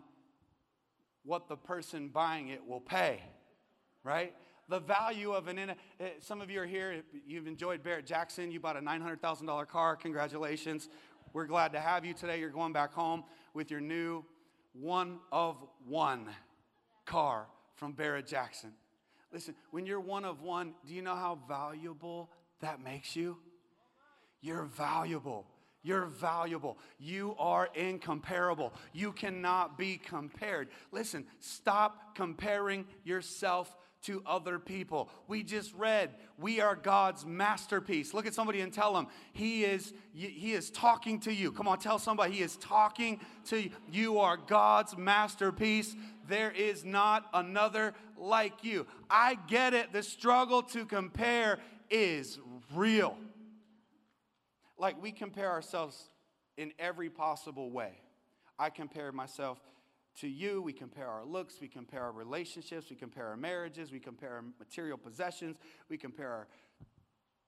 [1.24, 3.22] what the person buying it will pay,
[4.04, 4.34] right?
[4.68, 5.74] The value of an, eh,
[6.20, 10.90] some of you are here, you've enjoyed Barrett Jackson, you bought a $900,000 car, congratulations.
[11.36, 12.40] We're glad to have you today.
[12.40, 14.24] You're going back home with your new
[14.72, 16.30] one of one
[17.06, 18.72] car from Barrett Jackson.
[19.34, 22.30] Listen, when you're one of one, do you know how valuable
[22.62, 23.36] that makes you?
[24.40, 25.46] You're valuable.
[25.84, 26.78] You're valuable.
[27.00, 28.72] You are incomparable.
[28.94, 30.70] You cannot be compared.
[30.94, 35.10] Listen, stop comparing yourself to other people.
[35.28, 38.14] We just read, we are God's masterpiece.
[38.14, 41.52] Look at somebody and tell them, he is he is talking to you.
[41.52, 43.70] Come on, tell somebody he is talking to you.
[43.92, 45.96] You are God's masterpiece.
[46.28, 48.88] There is not another like you.
[49.10, 49.94] I get it.
[49.94, 52.40] The struggle to compare is
[52.74, 53.18] real.
[54.78, 56.10] Like we compare ourselves
[56.58, 58.00] in every possible way.
[58.58, 59.60] I compare myself
[60.22, 60.62] to you.
[60.62, 64.44] We compare our looks, we compare our relationships, we compare our marriages, we compare our
[64.60, 65.58] material possessions,
[65.90, 66.48] we compare our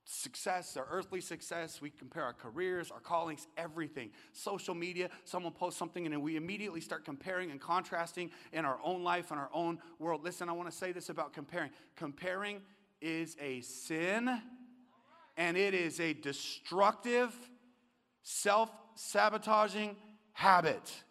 [0.07, 4.09] success, our earthly success, we compare our careers, our callings, everything.
[4.31, 9.03] Social media, someone posts something and we immediately start comparing and contrasting in our own
[9.03, 10.23] life and our own world.
[10.23, 11.71] Listen, I want to say this about comparing.
[11.95, 12.61] Comparing
[13.01, 14.41] is a sin
[15.35, 17.35] and it is a destructive,
[18.23, 19.95] self sabotaging
[20.31, 21.03] habit.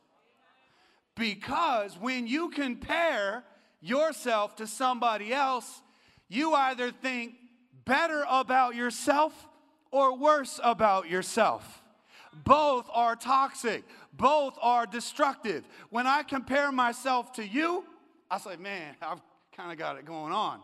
[1.16, 3.42] Because when you compare
[3.80, 5.82] yourself to somebody else,
[6.28, 7.34] you either think
[7.84, 9.48] better about yourself
[9.90, 11.82] or worse about yourself.
[12.44, 15.64] Both are toxic, both are destructive.
[15.90, 17.84] When I compare myself to you,
[18.30, 19.22] I say, man, I've
[19.56, 20.60] kind of got it going on.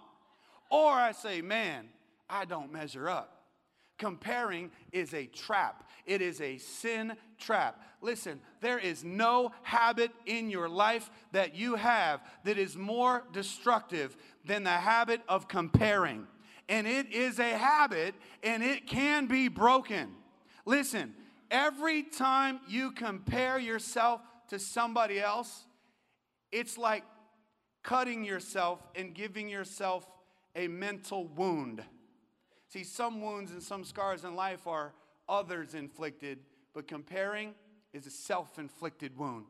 [0.70, 1.88] Or I say, man,
[2.28, 3.44] I don't measure up.
[3.98, 7.80] Comparing is a trap, it is a sin trap.
[8.00, 14.16] Listen, there is no habit in your life that you have that is more destructive
[14.44, 16.26] than the habit of comparing.
[16.68, 20.08] And it is a habit and it can be broken.
[20.64, 21.14] Listen,
[21.50, 25.64] every time you compare yourself to somebody else,
[26.50, 27.04] it's like
[27.82, 30.06] cutting yourself and giving yourself
[30.54, 31.82] a mental wound.
[32.68, 34.94] See, some wounds and some scars in life are
[35.32, 36.38] others inflicted,
[36.74, 37.54] but comparing
[37.92, 39.46] is a self inflicted wound.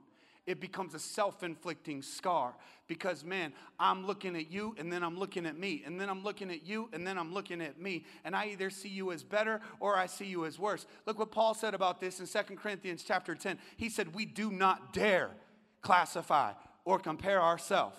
[0.46, 2.54] It becomes a self inflicting scar
[2.86, 6.22] because, man, I'm looking at you and then I'm looking at me, and then I'm
[6.22, 9.22] looking at you and then I'm looking at me, and I either see you as
[9.22, 10.86] better or I see you as worse.
[11.04, 13.58] Look what Paul said about this in 2 Corinthians chapter 10.
[13.76, 15.30] He said, We do not dare
[15.82, 16.52] classify
[16.84, 17.98] or compare ourselves.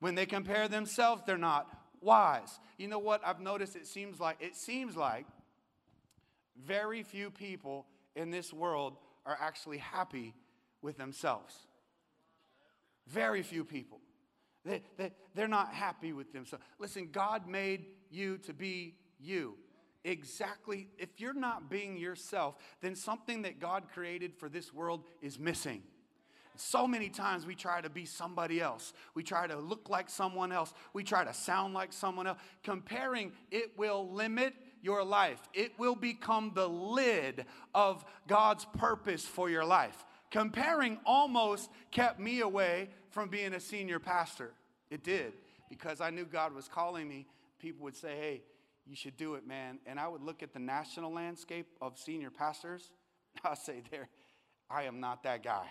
[0.00, 1.68] When they compare themselves, they're not
[2.00, 2.58] wise.
[2.76, 5.26] You know what I've noticed it seems like it seems like
[6.66, 10.34] very few people in this world are actually happy
[10.80, 11.54] with themselves.
[13.06, 14.00] Very few people.
[14.64, 16.64] They, they, they're not happy with themselves.
[16.78, 19.56] Listen, God made you to be you.
[20.04, 20.88] Exactly.
[20.98, 25.82] If you're not being yourself, then something that God created for this world is missing.
[26.56, 28.92] So many times we try to be somebody else.
[29.14, 30.74] We try to look like someone else.
[30.92, 32.38] We try to sound like someone else.
[32.62, 35.40] Comparing, it will limit your life.
[35.54, 40.04] It will become the lid of God's purpose for your life.
[40.30, 44.52] Comparing almost kept me away from being a senior pastor.
[44.90, 45.34] It did,
[45.70, 47.26] because I knew God was calling me.
[47.58, 48.42] People would say, hey,
[48.86, 49.78] you should do it, man.
[49.86, 52.90] And I would look at the national landscape of senior pastors.
[53.44, 54.08] I'll say, there,
[54.68, 55.66] I am not that guy.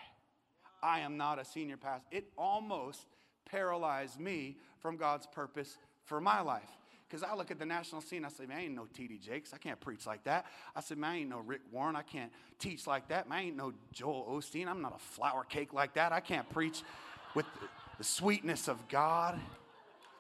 [0.82, 2.08] I am not a senior pastor.
[2.12, 3.06] It almost
[3.46, 6.70] paralyzed me from God's purpose for my life.
[7.12, 9.18] Because I look at the national scene, I say, man, I ain't no T.D.
[9.18, 9.54] Jakes.
[9.54, 10.46] I can't preach like that.
[10.74, 11.98] I said, man, I ain't no Rick Warren.
[11.98, 13.28] I can't teach like that.
[13.28, 14.68] Man, I ain't no Joel Osteen.
[14.68, 16.14] I'm not a flour cake like that.
[16.14, 16.84] I can't preach
[17.36, 17.46] with
[17.98, 19.38] the, sweetness of God.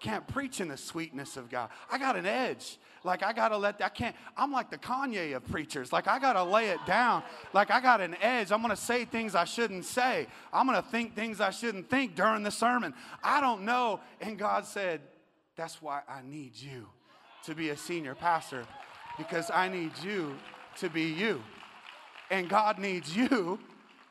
[0.02, 1.70] Can't preach in the sweetness of God.
[1.90, 2.78] I got an edge.
[3.04, 5.92] Like I gotta let that I can't, I'm like the Kanye of preachers.
[5.92, 7.24] Like I gotta lay it down.
[7.54, 8.52] Like I got an edge.
[8.52, 10.28] I'm gonna say things I shouldn't say.
[10.54, 12.94] I'm gonna think things I shouldn't think during the sermon.
[13.24, 14.02] I don't know.
[14.20, 15.02] And God said,
[15.56, 16.88] that's why I need you
[17.46, 18.66] to be a senior pastor
[19.18, 20.36] because I need you
[20.78, 21.42] to be you.
[22.30, 23.60] And God needs you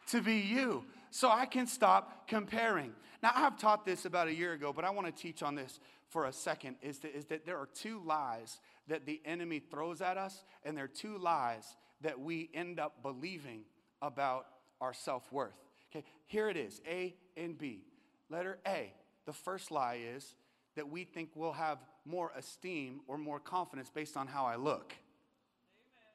[0.08, 0.84] to be you.
[1.10, 2.92] So I can stop comparing.
[3.22, 5.80] Now, I've taught this about a year ago, but I want to teach on this
[6.08, 10.00] for a second is that, is that there are two lies that the enemy throws
[10.00, 13.62] at us, and there are two lies that we end up believing
[14.02, 14.46] about
[14.80, 15.54] our self worth.
[15.90, 17.82] Okay, here it is A and B.
[18.28, 18.92] Letter A,
[19.26, 20.34] the first lie is
[20.80, 24.94] that we think we'll have more esteem or more confidence based on how I look.
[24.94, 26.08] Amen.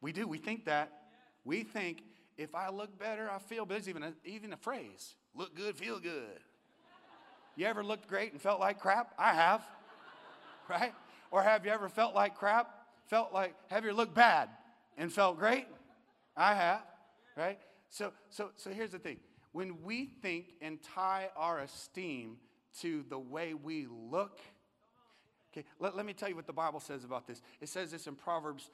[0.00, 0.90] We do, we think that.
[1.44, 2.02] We think
[2.36, 3.78] if I look better, I feel better.
[3.78, 6.40] There's even a, even a phrase look good, feel good.
[7.54, 9.14] You ever looked great and felt like crap?
[9.16, 9.62] I have,
[10.68, 10.92] right?
[11.30, 12.68] Or have you ever felt like crap,
[13.06, 14.48] felt like, have you looked bad
[14.98, 15.68] and felt great?
[16.36, 16.82] I have,
[17.36, 17.60] right?
[17.90, 19.18] So, so, so here's the thing.
[19.52, 22.38] When we think and tie our esteem
[22.80, 24.38] to the way we look.
[25.52, 27.42] Okay, let, let me tell you what the Bible says about this.
[27.60, 28.70] It says this in Proverbs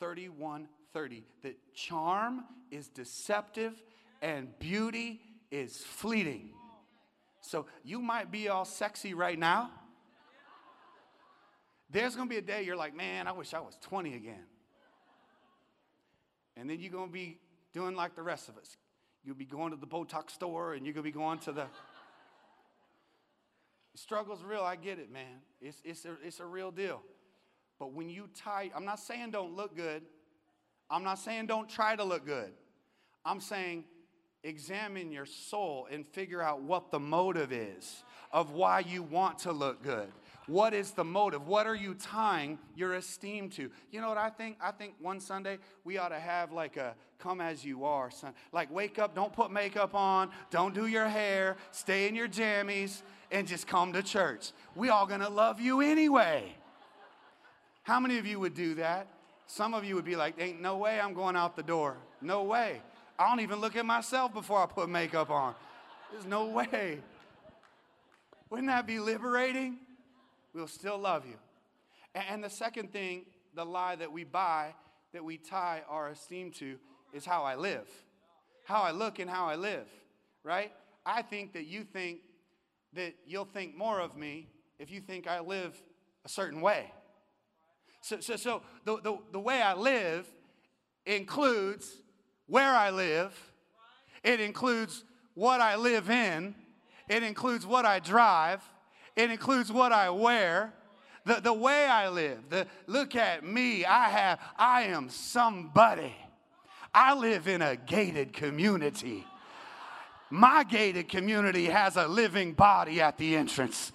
[0.00, 3.82] 31 30 that charm is deceptive
[4.22, 5.20] and beauty
[5.50, 6.50] is fleeting.
[7.40, 9.70] So you might be all sexy right now.
[11.90, 14.44] There's gonna be a day you're like, man, I wish I was 20 again.
[16.56, 17.38] And then you're gonna be
[17.72, 18.76] doing like the rest of us.
[19.22, 21.66] You'll be going to the Botox store and you're gonna be going to the
[23.96, 24.62] struggle's real.
[24.62, 25.40] I get it, man.
[25.60, 27.02] It's, it's, a, it's a real deal.
[27.78, 30.02] But when you tie, I'm not saying don't look good.
[30.88, 32.52] I'm not saying don't try to look good.
[33.24, 33.84] I'm saying
[34.44, 39.52] examine your soul and figure out what the motive is of why you want to
[39.52, 40.12] look good.
[40.46, 41.48] What is the motive?
[41.48, 43.68] What are you tying your esteem to?
[43.90, 44.58] You know what I think?
[44.60, 48.32] I think one Sunday we ought to have like a come as you are, son.
[48.52, 53.02] Like wake up, don't put makeup on, don't do your hair, stay in your jammies,
[53.30, 54.52] and just come to church.
[54.74, 56.54] We all gonna love you anyway.
[57.82, 59.06] How many of you would do that?
[59.46, 61.96] Some of you would be like, ain't no way I'm going out the door.
[62.20, 62.82] No way.
[63.18, 65.54] I don't even look at myself before I put makeup on.
[66.12, 66.98] There's no way.
[68.50, 69.78] Wouldn't that be liberating?
[70.52, 71.36] We'll still love you.
[72.14, 74.74] And the second thing, the lie that we buy,
[75.12, 76.76] that we tie our esteem to,
[77.12, 77.88] is how I live.
[78.64, 79.86] How I look and how I live,
[80.42, 80.72] right?
[81.04, 82.18] I think that you think
[82.96, 85.74] that you'll think more of me if you think I live
[86.24, 86.92] a certain way.
[88.02, 90.26] So, so, so the, the, the way I live
[91.04, 91.90] includes
[92.46, 93.34] where I live,
[94.22, 95.04] it includes
[95.34, 96.54] what I live in,
[97.08, 98.62] it includes what I drive,
[99.14, 100.72] it includes what I wear.
[101.24, 106.14] The, the way I live, the look at me, I have, I am somebody.
[106.94, 109.24] I live in a gated community.
[110.30, 113.92] My gated community has a living body at the entrance.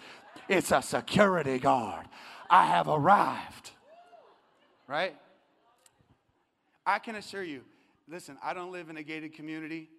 [0.48, 2.06] It's a security guard.
[2.50, 3.72] I have arrived.
[4.88, 5.16] Right?
[6.86, 7.62] I can assure you,
[8.08, 9.90] listen, I don't live in a gated community.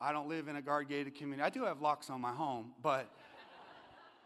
[0.00, 1.42] I don't live in a guard gated community.
[1.42, 3.08] I do have locks on my home, but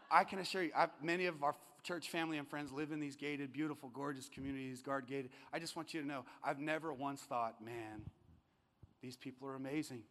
[0.09, 3.15] I can assure you, I've, many of our church family and friends live in these
[3.15, 5.31] gated, beautiful, gorgeous communities, guard gated.
[5.51, 8.03] I just want you to know, I've never once thought, man,
[9.01, 10.03] these people are amazing.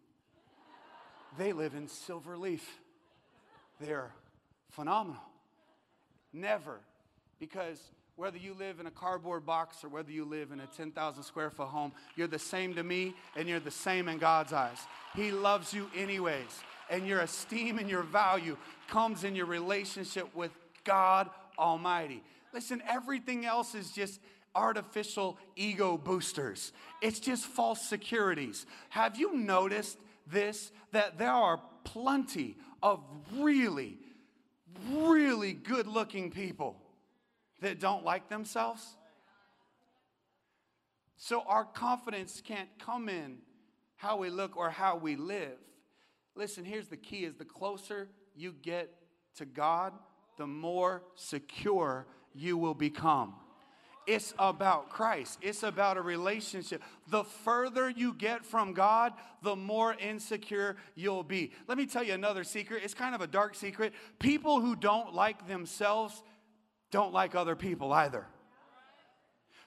[1.39, 2.81] They live in Silver Leaf.
[3.81, 4.11] They're
[4.71, 5.23] phenomenal.
[6.33, 6.81] Never.
[7.39, 7.81] Because
[8.17, 11.51] whether you live in a cardboard box or whether you live in a 10,000 square
[11.51, 14.79] foot home, you're the same to me and you're the same in God's eyes.
[15.17, 16.63] He loves you anyways.
[16.89, 18.57] And your esteem and your value
[18.89, 20.53] comes in your relationship with
[20.85, 22.23] God Almighty.
[22.53, 24.21] Listen, everything else is just
[24.55, 26.73] artificial ego boosters,
[27.03, 28.67] it's just false securities.
[28.91, 33.01] Have you noticed this that there are plenty of
[33.39, 33.99] really,
[34.91, 36.81] really good looking people
[37.61, 38.97] that don't like themselves.
[41.17, 43.39] So our confidence can't come in
[43.97, 45.57] how we look or how we live.
[46.35, 48.91] Listen, here's the key is the closer you get
[49.37, 49.93] to God,
[50.37, 53.35] the more secure you will become.
[54.07, 55.39] It's about Christ.
[55.43, 56.83] It's about a relationship.
[57.09, 61.53] The further you get from God, the more insecure you'll be.
[61.69, 62.83] Let me tell you another secret.
[62.85, 63.93] It's kind of a dark secret.
[64.19, 66.23] People who don't like themselves
[66.91, 68.27] don't like other people either.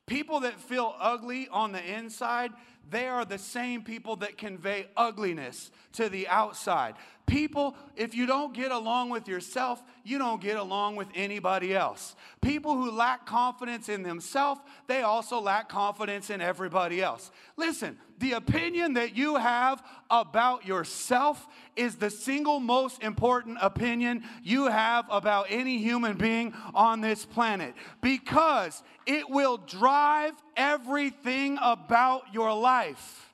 [0.06, 2.52] People that feel ugly on the inside,
[2.90, 6.96] they are the same people that convey ugliness to the outside.
[7.26, 12.16] People, if you don't get along with yourself, you don't get along with anybody else.
[12.40, 17.30] People who lack confidence in themselves, they also lack confidence in everybody else.
[17.58, 24.68] Listen, the opinion that you have about yourself is the single most important opinion you
[24.68, 32.54] have about any human being on this planet because it will drive everything about your
[32.54, 33.30] life.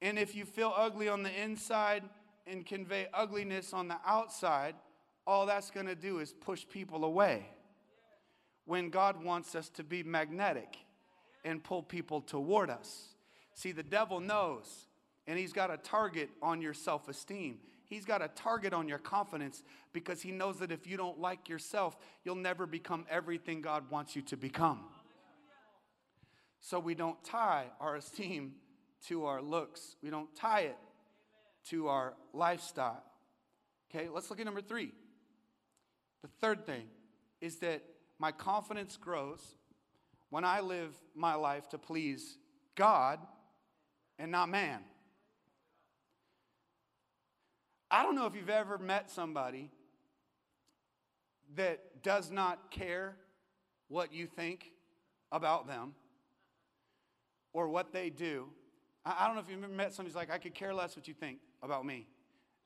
[0.00, 2.04] And if you feel ugly on the inside
[2.46, 4.74] and convey ugliness on the outside,
[5.26, 7.46] all that's going to do is push people away.
[8.64, 10.78] When God wants us to be magnetic
[11.44, 13.08] and pull people toward us.
[13.54, 14.86] See, the devil knows,
[15.26, 17.58] and he's got a target on your self esteem.
[17.84, 21.48] He's got a target on your confidence because he knows that if you don't like
[21.48, 24.84] yourself, you'll never become everything God wants you to become.
[26.60, 28.52] So we don't tie our esteem
[29.08, 30.76] to our looks, we don't tie it
[31.68, 33.02] to our lifestyle.
[33.90, 34.92] Okay, let's look at number three.
[36.22, 36.84] The third thing
[37.40, 37.82] is that
[38.18, 39.40] my confidence grows
[40.28, 42.36] when I live my life to please
[42.74, 43.18] God
[44.18, 44.80] and not man.
[47.90, 49.70] I don't know if you've ever met somebody
[51.56, 53.16] that does not care
[53.88, 54.70] what you think
[55.32, 55.94] about them
[57.52, 58.46] or what they do.
[59.04, 61.08] I don't know if you've ever met somebody who's like, I could care less what
[61.08, 62.06] you think about me.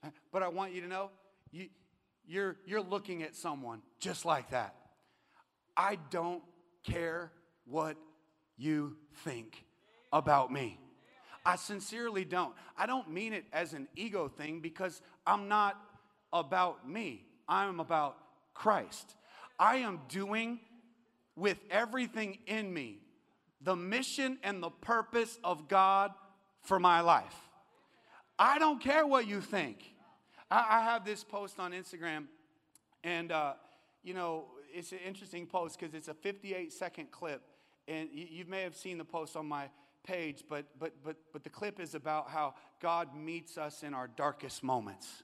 [0.03, 1.11] Uh, but I want you to know,
[1.53, 1.69] you,
[2.27, 4.75] you're, you're looking at someone just like that.
[5.77, 6.43] I don't
[6.83, 7.33] care
[7.67, 7.97] what
[8.57, 9.65] you think
[10.13, 10.79] about me.
[11.47, 12.55] I sincerely don't.
[12.77, 15.77] I don't mean it as an ego thing because I'm not
[16.33, 18.17] about me, I'm about
[18.55, 19.15] Christ.
[19.59, 20.59] I am doing
[21.37, 23.04] with everything in me
[23.65, 26.13] the mission and the purpose of God
[26.63, 27.35] for my life.
[28.39, 29.95] I don't care what you think.
[30.51, 32.27] I, I have this post on Instagram,
[33.03, 33.55] and uh,
[34.03, 37.43] you know, it's an interesting post because it's a 58 second clip.
[37.89, 39.69] And you, you may have seen the post on my
[40.05, 44.09] page, but, but, but, but the clip is about how God meets us in our
[44.09, 45.23] darkest moments.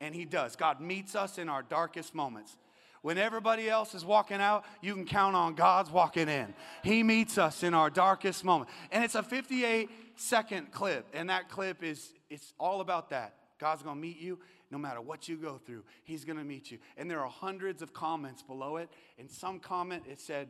[0.00, 0.56] And He does.
[0.56, 2.56] God meets us in our darkest moments.
[3.02, 6.54] When everybody else is walking out, you can count on God's walking in.
[6.84, 8.70] He meets us in our darkest moment.
[8.92, 11.06] And it's a 58 second clip.
[11.12, 13.34] And that clip is it's all about that.
[13.58, 14.38] God's going to meet you
[14.70, 15.82] no matter what you go through.
[16.04, 16.78] He's going to meet you.
[16.96, 18.88] And there are hundreds of comments below it.
[19.18, 20.48] And some comment it said,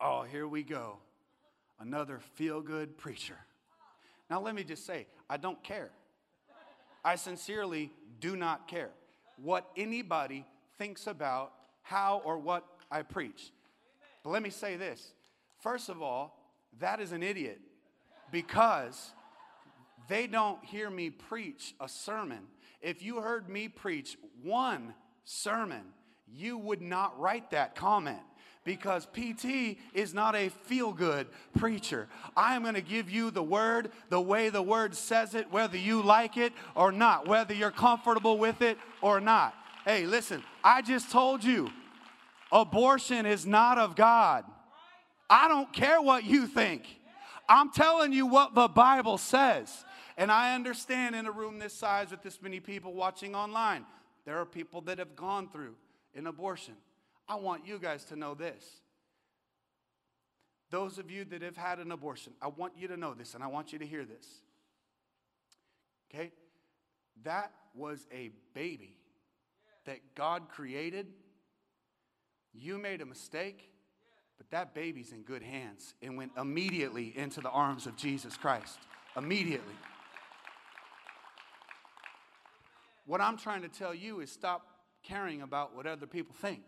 [0.00, 0.98] "Oh, here we go.
[1.78, 3.38] Another feel-good preacher."
[4.28, 5.90] Now let me just say, I don't care.
[7.04, 8.90] I sincerely do not care
[9.36, 10.46] what anybody
[10.78, 11.52] thinks about
[11.82, 13.52] how or what I preach.
[14.22, 15.12] But let me say this.
[15.60, 16.38] First of all,
[16.80, 17.60] that is an idiot
[18.30, 19.12] because
[20.08, 22.40] they don't hear me preach a sermon.
[22.80, 24.94] If you heard me preach one
[25.24, 25.82] sermon,
[26.26, 28.18] you would not write that comment
[28.64, 31.26] because PT is not a feel good
[31.58, 32.08] preacher.
[32.36, 35.76] I am going to give you the word the way the word says it, whether
[35.76, 39.54] you like it or not, whether you're comfortable with it or not.
[39.84, 41.68] Hey, listen, I just told you
[42.52, 44.44] abortion is not of God.
[45.28, 46.84] I don't care what you think.
[47.48, 49.84] I'm telling you what the Bible says.
[50.16, 53.84] And I understand in a room this size with this many people watching online,
[54.24, 55.74] there are people that have gone through
[56.14, 56.74] an abortion.
[57.28, 58.64] I want you guys to know this.
[60.70, 63.42] Those of you that have had an abortion, I want you to know this and
[63.42, 64.26] I want you to hear this.
[66.14, 66.30] Okay?
[67.24, 68.96] That was a baby
[69.86, 71.06] that God created,
[72.52, 73.70] you made a mistake,
[74.38, 78.78] but that baby's in good hands and went immediately into the arms of Jesus Christ.
[79.16, 79.74] Immediately.
[83.06, 84.66] What I'm trying to tell you is stop
[85.02, 86.62] caring about what other people think.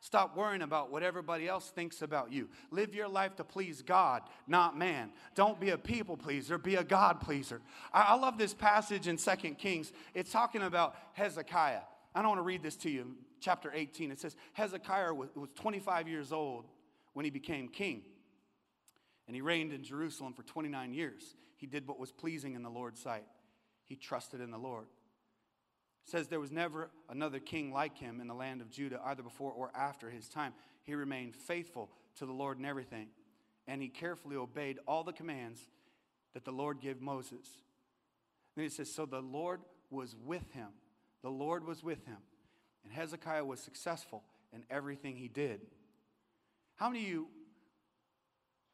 [0.00, 2.48] Stop worrying about what everybody else thinks about you.
[2.70, 5.10] Live your life to please God, not man.
[5.34, 7.60] Don't be a people pleaser, be a God pleaser.
[7.92, 9.92] I, love this passage in Second Kings.
[10.14, 11.80] It's talking about Hezekiah.
[12.16, 13.14] I don't want to read this to you.
[13.40, 16.64] Chapter 18, it says Hezekiah was, was 25 years old
[17.12, 18.02] when he became king.
[19.26, 21.36] And he reigned in Jerusalem for 29 years.
[21.58, 23.24] He did what was pleasing in the Lord's sight.
[23.84, 24.86] He trusted in the Lord.
[26.04, 29.52] says there was never another king like him in the land of Judah, either before
[29.52, 30.54] or after his time.
[30.84, 33.08] He remained faithful to the Lord in everything,
[33.66, 35.68] and he carefully obeyed all the commands
[36.32, 37.46] that the Lord gave Moses.
[38.54, 39.60] Then he says, So the Lord
[39.90, 40.68] was with him.
[41.22, 42.18] The Lord was with him.
[42.84, 45.60] And Hezekiah was successful in everything he did.
[46.76, 47.28] How many of you,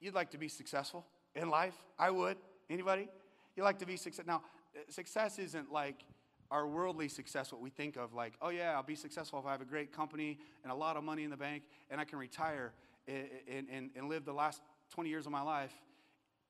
[0.01, 1.75] you'd like to be successful in life?
[1.99, 2.37] I would.
[2.69, 3.09] Anybody?
[3.57, 4.33] You like to be successful.
[4.33, 4.43] Now,
[4.89, 6.05] success isn't like
[6.51, 9.53] our worldly success, what we think of, like, oh yeah, I'll be successful if I
[9.53, 12.19] have a great company and a lot of money in the bank and I can
[12.19, 12.75] retire
[13.09, 15.73] and, and, and live the last 20 years of my life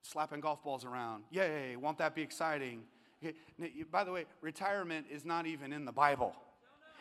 [0.02, 1.24] slapping golf balls around.
[1.30, 2.82] Yay, won't that be exciting?
[3.90, 6.34] By the way, retirement is not even in the Bible.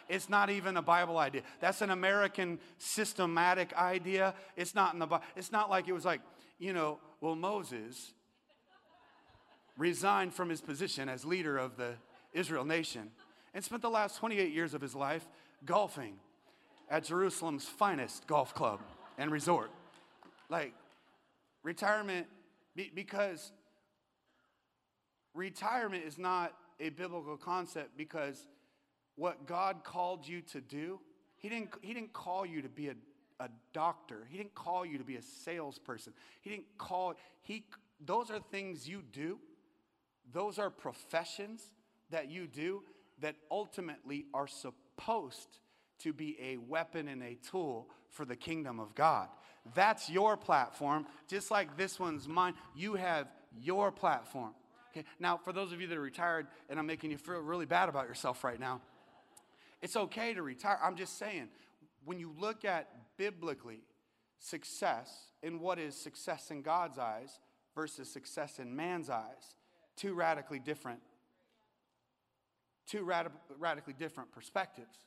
[0.10, 1.42] It's not even a Bible idea.
[1.60, 4.34] That's an American systematic idea.
[4.58, 5.24] It's not in the Bible.
[5.36, 6.22] It's not like it was like,
[6.60, 8.14] you know, well, Moses
[9.78, 11.94] resigned from his position as leader of the
[12.34, 13.12] Israel nation
[13.54, 15.28] and spent the last 28 years of his life
[15.66, 16.16] golfing
[16.90, 18.82] at Jerusalem's finest golf club
[19.18, 19.72] and resort.
[20.50, 20.74] Like,
[21.64, 22.28] retirement,
[22.94, 23.54] because
[25.34, 28.48] retirement is not a biblical concept because
[29.16, 31.00] what God called you to do,
[31.38, 32.96] He didn't, he didn't call you to be a,
[33.40, 34.28] a doctor.
[34.30, 36.14] He didn't call you to be a salesperson.
[36.42, 37.66] He didn't call, he,
[38.04, 39.40] those are things you do.
[40.34, 41.62] Those are professions
[42.10, 42.84] that you do
[43.20, 45.60] that ultimately are supposed
[46.00, 49.28] to be a weapon and a tool for the kingdom of God.
[49.76, 52.56] That's your platform, just like this one's mine.
[52.76, 53.28] You have
[53.60, 54.54] your platform.
[54.92, 55.06] Okay?
[55.20, 57.90] Now, for those of you that are retired, and I'm making you feel really bad
[57.90, 58.82] about yourself right now,
[59.82, 60.80] it's okay to retire.
[60.84, 61.50] I'm just saying,
[62.06, 63.82] when you look at biblically
[64.40, 65.10] success
[65.44, 67.40] and what is success in God's eyes
[67.76, 69.56] versus success in man's eyes,
[69.96, 71.00] two radically different
[72.92, 74.98] two rad- radically different perspectives.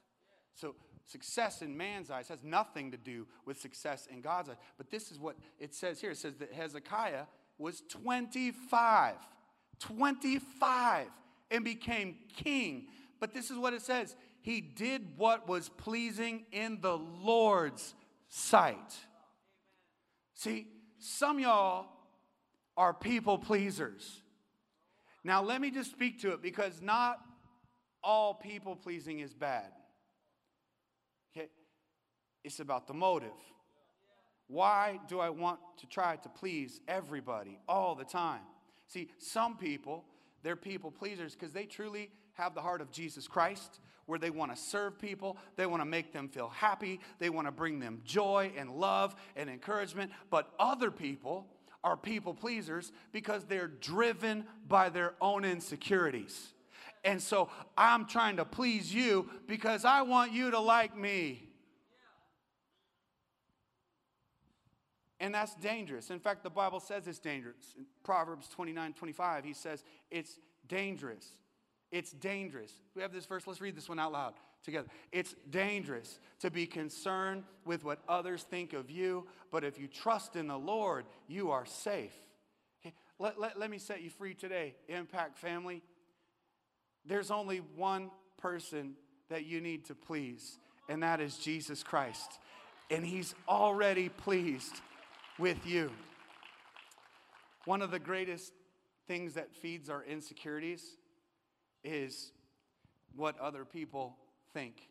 [0.54, 0.74] So,
[1.04, 4.56] success in man's eyes has nothing to do with success in God's eyes.
[4.78, 7.24] But this is what it says here it says that Hezekiah
[7.58, 9.14] was 25,
[9.80, 11.06] 25,
[11.50, 12.86] and became king.
[13.20, 17.94] But this is what it says he did what was pleasing in the Lord's
[18.28, 18.92] sight.
[20.34, 20.68] See,
[20.98, 21.86] some y'all
[22.76, 24.20] are people pleasers.
[25.22, 27.20] Now, let me just speak to it because not
[28.02, 29.72] all people pleasing is bad.
[31.34, 31.48] Okay?
[32.42, 33.30] It's about the motive.
[34.46, 38.42] Why do I want to try to please everybody all the time?
[38.86, 40.04] See, some people,
[40.42, 44.54] they're people pleasers because they truly have the heart of Jesus Christ, where they want
[44.54, 48.02] to serve people, they want to make them feel happy, they want to bring them
[48.04, 50.10] joy and love and encouragement.
[50.30, 51.46] But other people
[51.82, 56.52] are people pleasers because they're driven by their own insecurities.
[57.04, 61.48] And so I'm trying to please you because I want you to like me.
[65.20, 66.10] And that's dangerous.
[66.10, 67.74] In fact, the Bible says it's dangerous.
[67.78, 70.38] In Proverbs 29 25, he says it's
[70.68, 71.26] dangerous.
[71.92, 72.72] It's dangerous.
[72.96, 73.46] We have this verse.
[73.46, 74.34] Let's read this one out loud
[74.64, 74.88] together.
[75.12, 80.36] It's dangerous to be concerned with what others think of you, but if you trust
[80.36, 82.14] in the Lord, you are safe.
[83.18, 85.82] Let, let, let me set you free today, Impact family.
[87.06, 88.94] There's only one person
[89.28, 90.58] that you need to please,
[90.88, 92.38] and that is Jesus Christ.
[92.90, 94.80] And He's already pleased
[95.38, 95.90] with you.
[97.64, 98.52] One of the greatest
[99.06, 100.96] things that feeds our insecurities
[101.82, 102.32] is
[103.16, 104.16] what other people
[104.52, 104.88] think.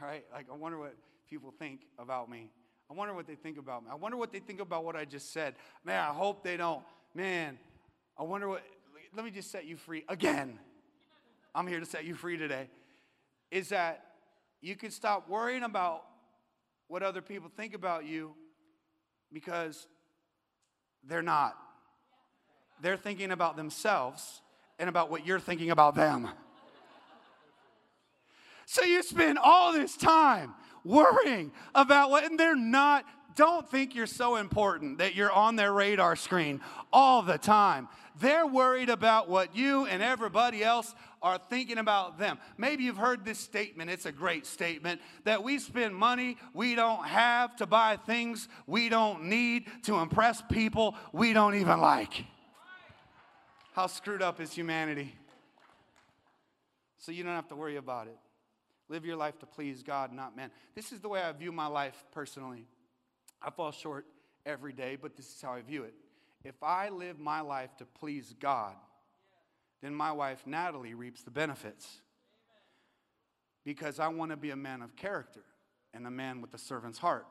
[0.00, 0.24] Right?
[0.32, 0.94] Like, I wonder what
[1.28, 2.50] people think about me.
[2.90, 3.90] I wonder what they think about me.
[3.90, 5.54] I wonder what they think about what I just said.
[5.84, 6.82] Man, I hope they don't.
[7.14, 7.58] Man,
[8.18, 8.62] I wonder what
[9.14, 10.58] let me just set you free again.
[11.54, 12.68] I'm here to set you free today.
[13.50, 14.04] Is that
[14.60, 16.02] you can stop worrying about
[16.88, 18.34] what other people think about you
[19.34, 19.86] because
[21.06, 21.54] they're not.
[22.80, 24.40] They're thinking about themselves
[24.78, 26.28] and about what you're thinking about them.
[28.64, 30.54] So you spend all this time
[30.84, 33.04] worrying about what, and they're not
[33.36, 36.60] don't think you're so important that you're on their radar screen
[36.92, 37.88] all the time.
[38.20, 40.94] They're worried about what you and everybody else
[41.24, 42.38] are thinking about them.
[42.58, 43.88] Maybe you've heard this statement.
[43.88, 48.90] It's a great statement that we spend money we don't have to buy things we
[48.90, 52.26] don't need to impress people we don't even like.
[53.72, 55.14] How screwed up is humanity?
[56.98, 58.18] So you don't have to worry about it.
[58.90, 60.50] Live your life to please God, not man.
[60.74, 62.66] This is the way I view my life personally.
[63.40, 64.04] I fall short
[64.44, 65.94] every day, but this is how I view it.
[66.44, 68.74] If I live my life to please God,
[69.84, 72.00] then my wife Natalie reaps the benefits.
[73.64, 75.42] because I want to be a man of character
[75.94, 77.26] and a man with a servant's heart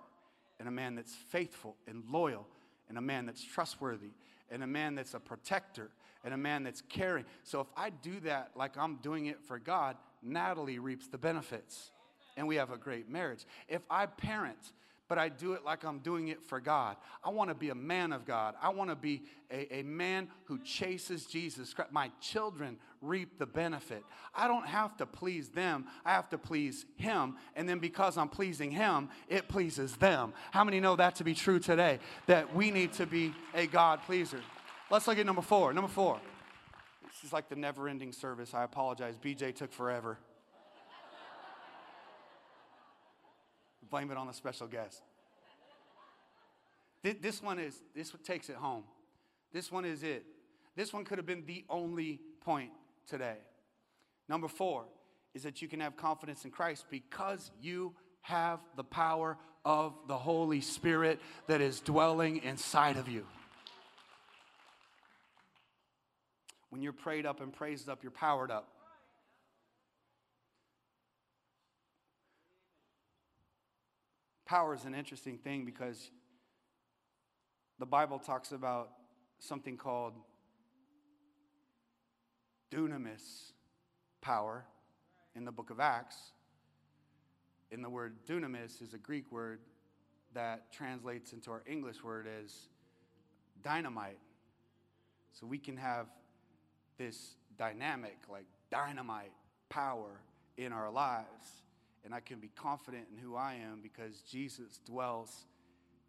[0.59, 2.47] and a man that's faithful and loyal
[2.89, 4.11] and a man that's trustworthy
[4.49, 5.89] and a man that's a protector
[6.23, 7.25] and a man that's caring.
[7.43, 11.91] So if I do that like I'm doing it for God, Natalie reaps the benefits
[12.37, 13.45] and we have a great marriage.
[13.67, 14.73] If I parent,
[15.07, 16.95] but I do it like I'm doing it for God.
[17.23, 18.55] I want to be a man of God.
[18.61, 21.75] I want to be a, a man who chases Jesus.
[21.91, 24.03] My children reap the benefit.
[24.33, 27.35] I don't have to please them, I have to please Him.
[27.55, 30.33] And then because I'm pleasing Him, it pleases them.
[30.51, 31.99] How many know that to be true today?
[32.27, 34.39] That we need to be a God pleaser.
[34.89, 35.73] Let's look at number four.
[35.73, 36.19] Number four.
[37.03, 38.53] This is like the never ending service.
[38.53, 39.15] I apologize.
[39.23, 40.17] BJ took forever.
[43.93, 45.03] Blame it on the special guest.
[47.03, 48.85] This one is, this takes it home.
[49.51, 50.25] This one is it.
[50.75, 52.71] This one could have been the only point
[53.07, 53.35] today.
[54.27, 54.85] Number four
[55.35, 60.17] is that you can have confidence in Christ because you have the power of the
[60.17, 63.27] Holy Spirit that is dwelling inside of you.
[66.71, 68.69] When you're prayed up and praised up, you're powered up.
[74.53, 76.11] Power is an interesting thing because
[77.79, 78.91] the Bible talks about
[79.39, 80.13] something called
[82.71, 83.53] dunamis
[84.21, 84.63] power
[85.35, 86.33] in the book of Acts.
[87.71, 89.57] And the word dunamis is a Greek word
[90.35, 92.53] that translates into our English word as
[93.63, 94.19] dynamite.
[95.31, 96.05] So we can have
[96.99, 99.33] this dynamic, like dynamite
[99.69, 100.21] power
[100.57, 101.62] in our lives
[102.05, 105.45] and I can be confident in who I am because Jesus dwells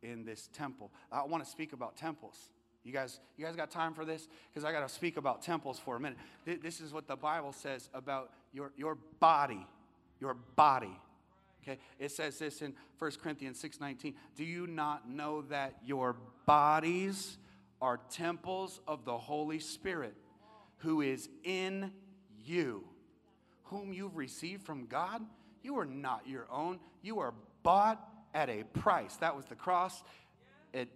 [0.02, 0.92] in this temple.
[1.10, 2.50] I want to speak about temples.
[2.84, 4.28] You guys, you guys got time for this?
[4.52, 6.18] Because I got to speak about temples for a minute.
[6.62, 9.66] This is what the Bible says about your, your body.
[10.20, 11.00] Your body.
[11.62, 11.78] Okay?
[11.98, 14.14] It says this in 1 Corinthians 6:19.
[14.36, 17.38] Do you not know that your bodies
[17.80, 20.14] are temples of the Holy Spirit
[20.78, 21.90] who is in
[22.44, 22.84] you,
[23.64, 25.22] whom you've received from God?
[25.64, 26.78] You are not your own.
[27.02, 29.16] You are bought at a price.
[29.16, 30.04] That was the cross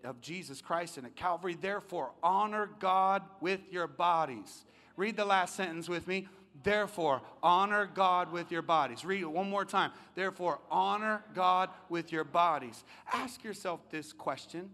[0.05, 1.57] of Jesus Christ and at Calvary.
[1.59, 4.67] Therefore, honor God with your bodies.
[4.97, 6.29] Read the last sentence with me.
[6.63, 9.05] Therefore, honor God with your bodies.
[9.05, 9.93] Read it one more time.
[10.15, 12.85] Therefore, honor God with your bodies.
[13.13, 14.71] Ask yourself this question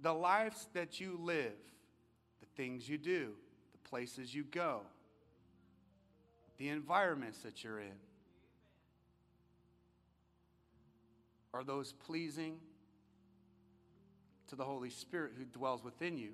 [0.00, 1.54] The lives that you live,
[2.40, 3.32] the things you do,
[3.72, 4.82] the places you go,
[6.58, 7.96] the environments that you're in.
[11.52, 12.56] Are those pleasing
[14.48, 16.30] to the Holy Spirit who dwells within you?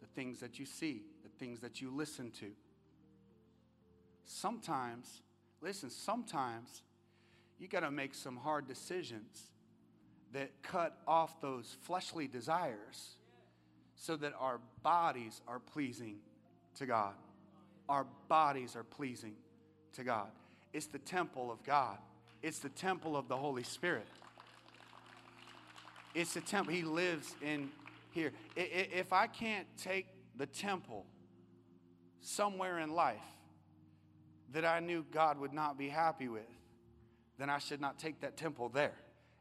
[0.00, 2.50] The things that you see, the things that you listen to.
[4.24, 5.22] Sometimes,
[5.60, 6.82] listen, sometimes
[7.58, 9.50] you got to make some hard decisions
[10.32, 13.16] that cut off those fleshly desires
[13.94, 16.16] so that our bodies are pleasing
[16.76, 17.14] to God
[17.88, 19.34] our bodies are pleasing
[19.94, 20.28] to God.
[20.72, 21.98] It's the temple of God,
[22.42, 24.06] it's the temple of the Holy Spirit.
[26.14, 26.72] It's the temple.
[26.72, 27.70] He lives in
[28.12, 28.32] here.
[28.54, 30.06] If I can't take
[30.36, 31.06] the temple
[32.20, 33.16] somewhere in life
[34.52, 36.48] that I knew God would not be happy with,
[37.36, 38.94] then I should not take that temple there.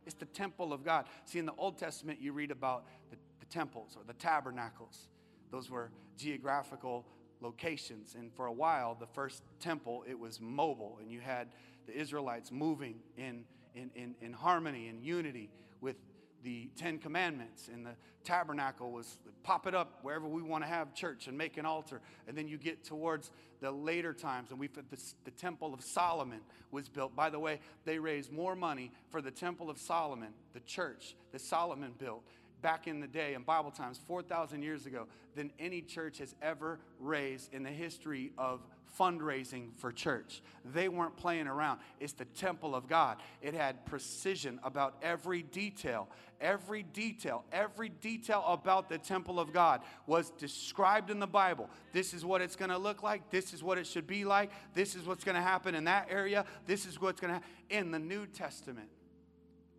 [0.05, 1.05] It's the temple of God.
[1.25, 5.07] See, in the Old Testament, you read about the, the temples or the tabernacles.
[5.51, 7.05] Those were geographical
[7.43, 8.15] locations.
[8.15, 11.49] And for a while, the first temple, it was mobile, and you had
[11.85, 13.43] the Israelites moving in,
[13.75, 15.49] in, in, in harmony and unity
[15.81, 15.97] with
[16.43, 17.69] the Ten Commandments.
[17.71, 21.57] And the tabernacle was pop it up wherever we want to have church and make
[21.57, 22.01] an altar.
[22.27, 26.39] And then you get towards the later times, and we've the, the Temple of Solomon
[26.71, 27.15] was built.
[27.15, 31.41] By the way, they raised more money for the Temple of Solomon, the church that
[31.41, 32.23] Solomon built
[32.63, 35.05] back in the day in Bible times, 4,000 years ago,
[35.35, 38.65] than any church has ever raised in the history of
[38.97, 40.41] fundraising for church.
[40.73, 41.79] They weren't playing around.
[41.99, 43.17] It's the temple of God.
[43.41, 46.07] It had precision about every detail.
[46.39, 51.69] Every detail, every detail about the temple of God was described in the Bible.
[51.91, 53.29] This is what it's going to look like.
[53.29, 54.51] This is what it should be like.
[54.73, 56.45] This is what's going to happen in that area.
[56.65, 57.49] This is what's going to happen.
[57.69, 58.89] In the New Testament,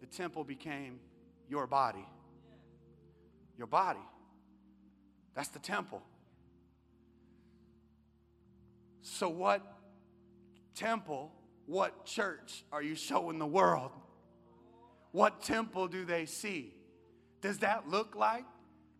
[0.01, 0.99] the temple became
[1.49, 2.07] your body
[3.57, 4.07] your body.
[5.34, 6.02] That's the temple.
[9.02, 9.62] So, what
[10.74, 11.32] temple,
[11.66, 13.90] what church are you showing the world?
[15.12, 16.74] What temple do they see?
[17.40, 18.44] Does that look like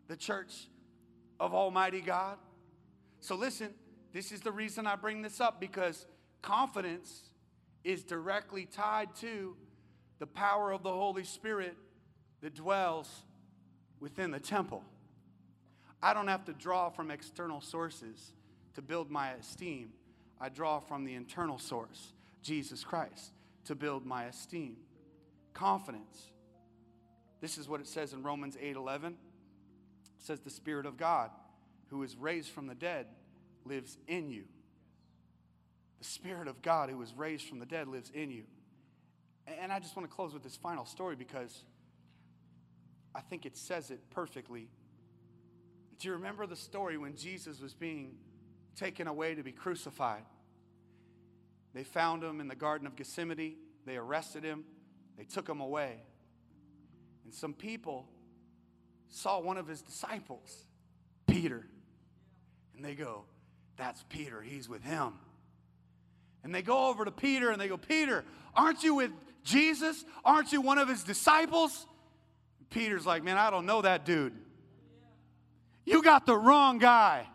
[0.09, 0.69] the church
[1.41, 2.39] of Almighty God?
[3.21, 3.73] So, listen,
[4.15, 6.07] This is the reason I bring this up because
[6.41, 7.31] confidence
[7.83, 9.57] is directly tied to
[10.21, 11.77] the power of the Holy Spirit
[12.41, 13.25] that dwells
[14.05, 14.85] within the temple.
[16.03, 18.35] I don't have to draw from external sources
[18.75, 19.95] to build my esteem.
[20.39, 23.33] I draw from the internal source, Jesus Christ,
[23.65, 24.77] to build my esteem.
[25.55, 26.31] Confidence.
[27.41, 29.13] This is what it says in Romans 8:11.
[29.15, 31.31] It says the spirit of God
[31.89, 33.07] who is raised from the dead
[33.65, 34.45] lives in you.
[35.99, 38.45] The spirit of God who was raised from the dead lives in you.
[39.47, 41.65] And I just want to close with this final story because
[43.15, 44.69] I think it says it perfectly.
[45.99, 48.17] Do you remember the story when Jesus was being
[48.77, 50.25] taken away to be crucified?
[51.73, 53.57] They found him in the Garden of Gethsemane.
[53.87, 54.65] They arrested him.
[55.17, 56.03] They took him away.
[57.25, 58.09] And some people
[59.09, 60.65] saw one of his disciples,
[61.27, 61.67] Peter,
[62.75, 63.25] and they go,
[63.77, 64.43] That's Peter.
[64.43, 65.15] He's with him.
[66.43, 69.11] And they go over to Peter and they go, Peter, aren't you with
[69.45, 70.05] Jesus?
[70.25, 71.87] Aren't you one of his disciples?
[72.75, 74.35] Peter's like, Man, I don't know that dude.
[75.87, 77.27] You got the wrong guy.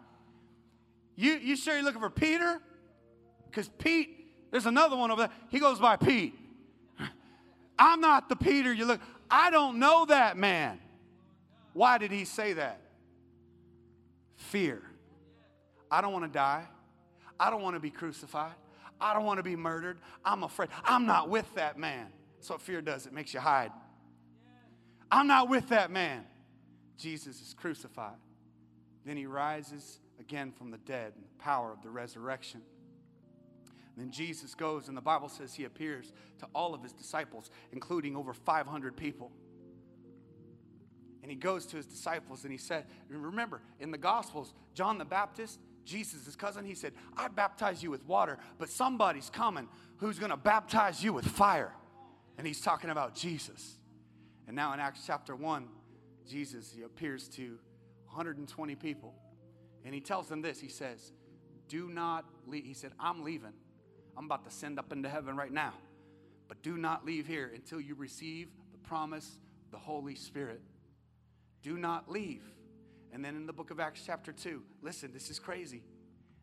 [1.16, 2.62] You, you sure you're looking for Peter?
[3.46, 4.18] Because Pete
[4.52, 5.32] there's another one over there.
[5.50, 6.34] He goes by Pete.
[7.78, 9.00] I'm not the Peter you look.
[9.30, 10.80] I don't know that man.
[11.74, 12.82] Why did he say that?
[14.36, 14.82] Fear.
[15.92, 16.66] I don't want to die.
[17.40, 18.54] I don't want to be crucified.
[19.00, 20.00] I don't want to be murdered.
[20.26, 20.70] I'm afraid.
[20.84, 22.08] I'm not with that man.
[22.38, 23.06] That's what fear does.
[23.06, 23.72] It makes you hide.
[25.12, 26.26] I'm not with that man.
[26.98, 28.18] Jesus is crucified.
[29.06, 32.62] Then he rises again from the dead in the power of the resurrection.
[33.98, 38.16] Then Jesus goes, and the Bible says he appears to all of his disciples, including
[38.16, 39.32] over 500 people.
[41.22, 45.06] And he goes to his disciples and he said, Remember, in the Gospels, John the
[45.06, 50.20] Baptist, Jesus' his cousin, he said, I baptize you with water, but somebody's coming who's
[50.20, 51.74] going to baptize you with fire.
[52.38, 53.79] And he's talking about Jesus.
[54.50, 55.68] And now in Acts chapter 1,
[56.28, 57.60] Jesus he appears to
[58.08, 59.14] 120 people.
[59.86, 61.14] And he tells them this He says,
[61.68, 62.66] Do not leave.
[62.66, 63.54] He said, I'm leaving
[64.18, 65.74] I'm about to send up into heaven right now.
[66.50, 69.38] But do not leave here until you receive the promise,
[69.72, 70.62] the Holy Spirit.
[71.62, 72.44] Do not leave.
[73.14, 75.84] And then in the book of Acts, chapter 2, listen, this is crazy.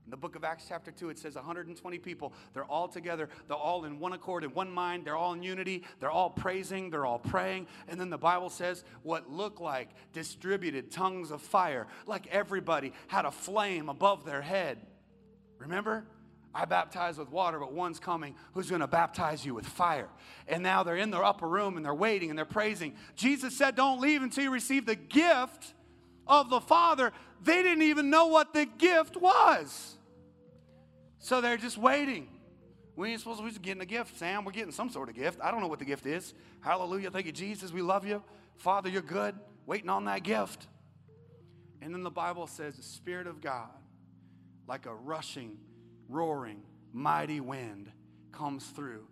[0.07, 2.33] In the book of Acts, chapter 2, it says 120 people.
[2.55, 3.29] They're all together.
[3.49, 5.05] They're all in one accord, in one mind.
[5.05, 5.83] They're all in unity.
[5.99, 6.91] They're all praising.
[6.91, 7.67] They're all praying.
[7.89, 13.25] And then the Bible says what looked like distributed tongues of fire, like everybody had
[13.25, 14.79] a flame above their head.
[15.59, 16.07] Remember?
[16.55, 20.09] I baptize with water, but one's coming who's going to baptize you with fire.
[20.47, 22.95] And now they're in their upper room and they're waiting and they're praising.
[23.17, 25.75] Jesus said, Don't leave until you receive the gift
[26.27, 27.13] of the Father.
[27.43, 29.95] They didn't even know what the gift was.
[31.19, 32.29] So they're just waiting.
[32.95, 34.45] We ain't supposed to be getting a gift, Sam.
[34.45, 35.39] We're getting some sort of gift.
[35.43, 36.33] I don't know what the gift is.
[36.61, 37.11] Hallelujah.
[37.11, 37.73] Thank you, Jesus.
[37.73, 38.23] We love you.
[38.57, 39.35] Father, you're good.
[39.67, 40.67] Waiting on that gift.
[41.83, 43.69] And then the Bible says the Spirit of God,
[44.67, 45.59] like a rushing
[46.09, 46.63] roaring,
[46.93, 47.91] mighty wind
[48.33, 49.07] comes through,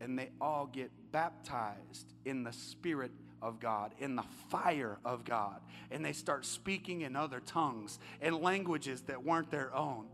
[0.00, 3.12] and they all get baptized in the Spirit
[3.42, 5.60] of God, in the fire of God,
[5.90, 10.06] and they start speaking in other tongues and languages that weren't their own.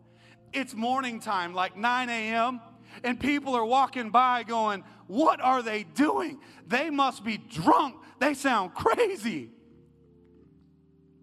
[0.53, 2.61] It's morning time, like 9 a.m.,
[3.03, 6.41] and people are walking by going, What are they doing?
[6.67, 7.97] They must be drunk.
[8.19, 9.51] They sound crazy.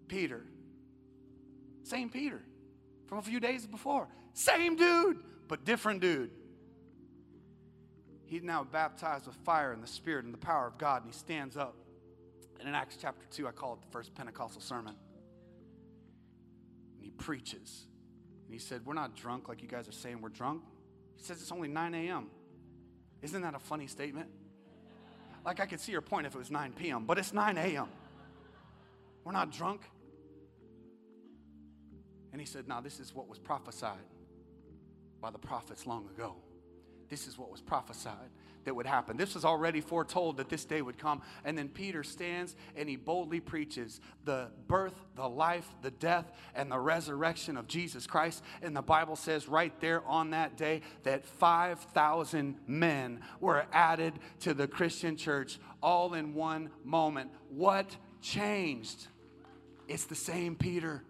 [0.07, 0.43] Peter,
[1.83, 2.41] same Peter
[3.07, 6.31] from a few days before, same dude, but different dude.
[8.25, 11.17] He's now baptized with fire and the Spirit and the power of God, and he
[11.17, 11.75] stands up.
[12.59, 14.95] And in Acts chapter 2, I call it the first Pentecostal sermon.
[16.95, 17.85] And he preaches.
[18.45, 20.63] And he said, We're not drunk like you guys are saying we're drunk.
[21.15, 22.27] He says it's only 9 a.m.
[23.21, 24.29] Isn't that a funny statement?
[25.45, 27.87] Like I could see your point if it was 9 p.m., but it's 9 a.m.
[29.23, 29.81] We're not drunk.
[32.31, 33.97] And he said, Now, this is what was prophesied
[35.21, 36.35] by the prophets long ago.
[37.09, 38.29] This is what was prophesied
[38.65, 39.17] that would happen.
[39.17, 41.21] This was already foretold that this day would come.
[41.45, 46.71] And then Peter stands and he boldly preaches the birth, the life, the death, and
[46.71, 48.43] the resurrection of Jesus Christ.
[48.61, 54.53] And the Bible says right there on that day that 5,000 men were added to
[54.53, 57.31] the Christian church all in one moment.
[57.49, 59.07] What changed?
[59.87, 61.03] It's the same Peter,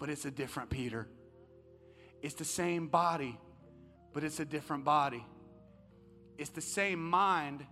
[0.00, 1.06] but it's a different Peter.
[2.22, 3.38] It's the same body,
[4.12, 5.24] but it's a different body.
[6.38, 7.64] It's the same mind,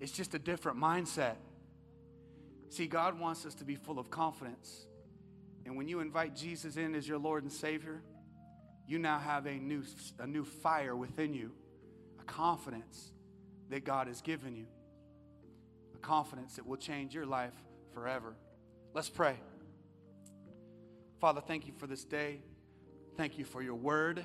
[0.00, 1.36] it's just a different mindset.
[2.68, 4.86] See, God wants us to be full of confidence.
[5.64, 8.02] And when you invite Jesus in as your Lord and Savior,
[8.86, 9.82] you now have a new,
[10.18, 11.52] a new fire within you,
[12.20, 13.12] a confidence
[13.70, 14.66] that God has given you,
[15.94, 17.54] a confidence that will change your life
[17.94, 18.34] forever.
[18.94, 19.36] Let's pray.
[21.20, 22.40] Father, thank you for this day.
[23.16, 24.24] Thank you for your word.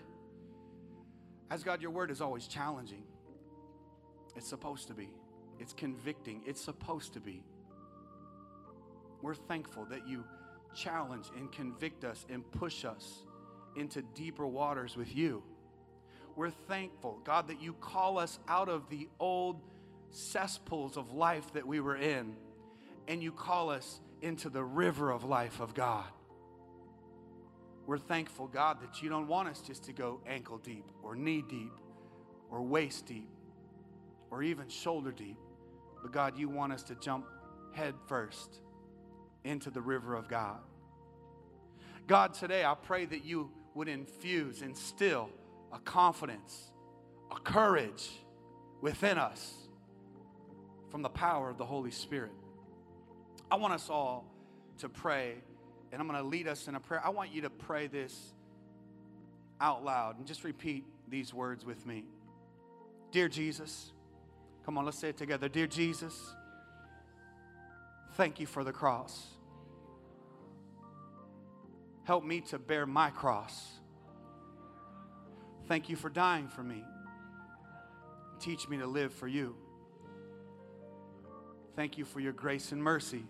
[1.52, 3.04] As God, your word is always challenging.
[4.38, 5.10] It's supposed to be,
[5.60, 7.44] it's convicting, it's supposed to be.
[9.24, 10.24] We're thankful that you
[10.76, 13.24] challenge and convict us and push us
[13.76, 15.42] into deeper waters with you.
[16.36, 19.60] We're thankful, God, that you call us out of the old
[20.12, 22.36] cesspools of life that we were in
[23.08, 26.06] and you call us into the river of life of God.
[27.88, 31.44] We're thankful, God, that you don't want us just to go ankle deep or knee
[31.48, 31.74] deep
[32.52, 33.30] or waist deep
[34.32, 35.38] or even shoulder deep.
[36.02, 37.26] But God, you want us to jump
[37.72, 38.60] head first
[39.44, 40.60] into the river of God.
[42.08, 45.30] God, today I pray that you would infuse, instill
[45.74, 46.72] a confidence,
[47.32, 48.10] a courage
[48.82, 49.54] within us
[50.90, 52.32] from the power of the Holy Spirit.
[53.52, 54.26] I want us all
[54.80, 55.36] to pray,
[55.92, 57.02] and I'm going to lead us in a prayer.
[57.06, 58.34] I want you to pray this
[59.60, 62.06] out loud and just repeat these words with me.
[63.12, 63.92] Dear Jesus,
[64.68, 65.48] come on, let's say it together.
[65.48, 66.36] Dear Jesus,
[68.16, 69.28] thank you for the cross.
[72.04, 73.66] Help me to bear my cross.
[75.70, 76.84] Thank you for dying for me.
[78.42, 79.56] Teach me to live for you.
[81.78, 83.24] Thank you for your grace and mercy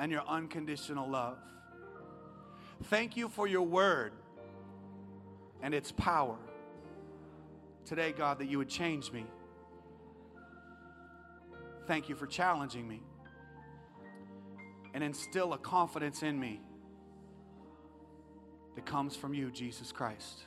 [0.00, 1.38] and your unconditional love.
[2.86, 4.14] Thank you for your word
[5.62, 6.38] and its power.
[7.88, 9.24] Today, God, that you would change me.
[11.86, 13.00] Thank you for challenging me
[14.92, 16.60] and instill a confidence in me
[18.74, 20.44] that comes from you, Jesus Christ.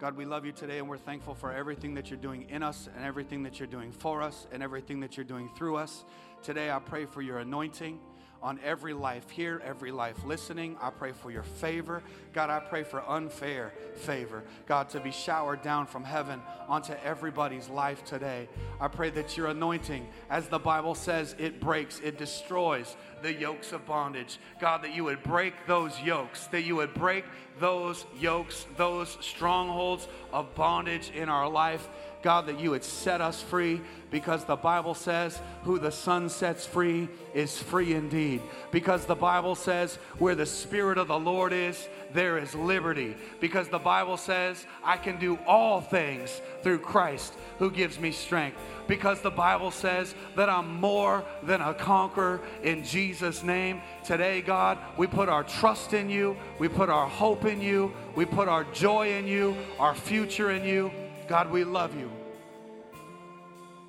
[0.00, 2.88] God, we love you today and we're thankful for everything that you're doing in us
[2.96, 6.06] and everything that you're doing for us and everything that you're doing through us.
[6.42, 8.00] Today, I pray for your anointing
[8.42, 10.76] on every life here, every life listening.
[10.80, 12.02] I pray for your favor.
[12.32, 14.44] God, I pray for unfair favor.
[14.66, 18.48] God, to be showered down from heaven onto everybody's life today.
[18.80, 23.72] I pray that your anointing, as the Bible says, it breaks, it destroys the yokes
[23.72, 24.38] of bondage.
[24.60, 27.24] God, that you would break those yokes, that you would break
[27.58, 31.88] those yokes, those strongholds of bondage in our life.
[32.22, 36.66] God, that you would set us free because the Bible says, Who the Son sets
[36.66, 38.42] free is free indeed.
[38.70, 43.14] Because the Bible says, Where the Spirit of the Lord is, there is liberty.
[43.40, 48.58] Because the Bible says, I can do all things through Christ who gives me strength.
[48.86, 53.82] Because the Bible says that I'm more than a conqueror in Jesus' name.
[54.04, 58.24] Today, God, we put our trust in you, we put our hope in you, we
[58.24, 60.90] put our joy in you, our future in you.
[61.28, 62.10] God, we love you.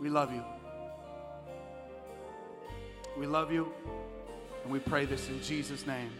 [0.01, 0.43] We love you.
[3.17, 3.71] We love you.
[4.63, 6.11] And we pray this in Jesus' name.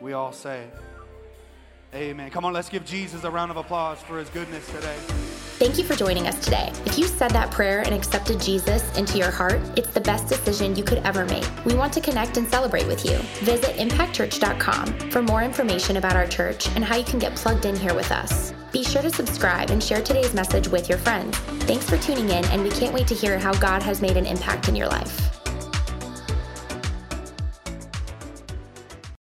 [0.00, 0.66] We all say,
[1.94, 2.30] Amen.
[2.30, 5.25] Come on, let's give Jesus a round of applause for his goodness today.
[5.58, 6.70] Thank you for joining us today.
[6.84, 10.76] If you said that prayer and accepted Jesus into your heart, it's the best decision
[10.76, 11.48] you could ever make.
[11.64, 13.16] We want to connect and celebrate with you.
[13.42, 17.74] Visit impactchurch.com for more information about our church and how you can get plugged in
[17.74, 18.52] here with us.
[18.70, 21.34] Be sure to subscribe and share today's message with your friends.
[21.64, 24.26] Thanks for tuning in, and we can't wait to hear how God has made an
[24.26, 25.45] impact in your life.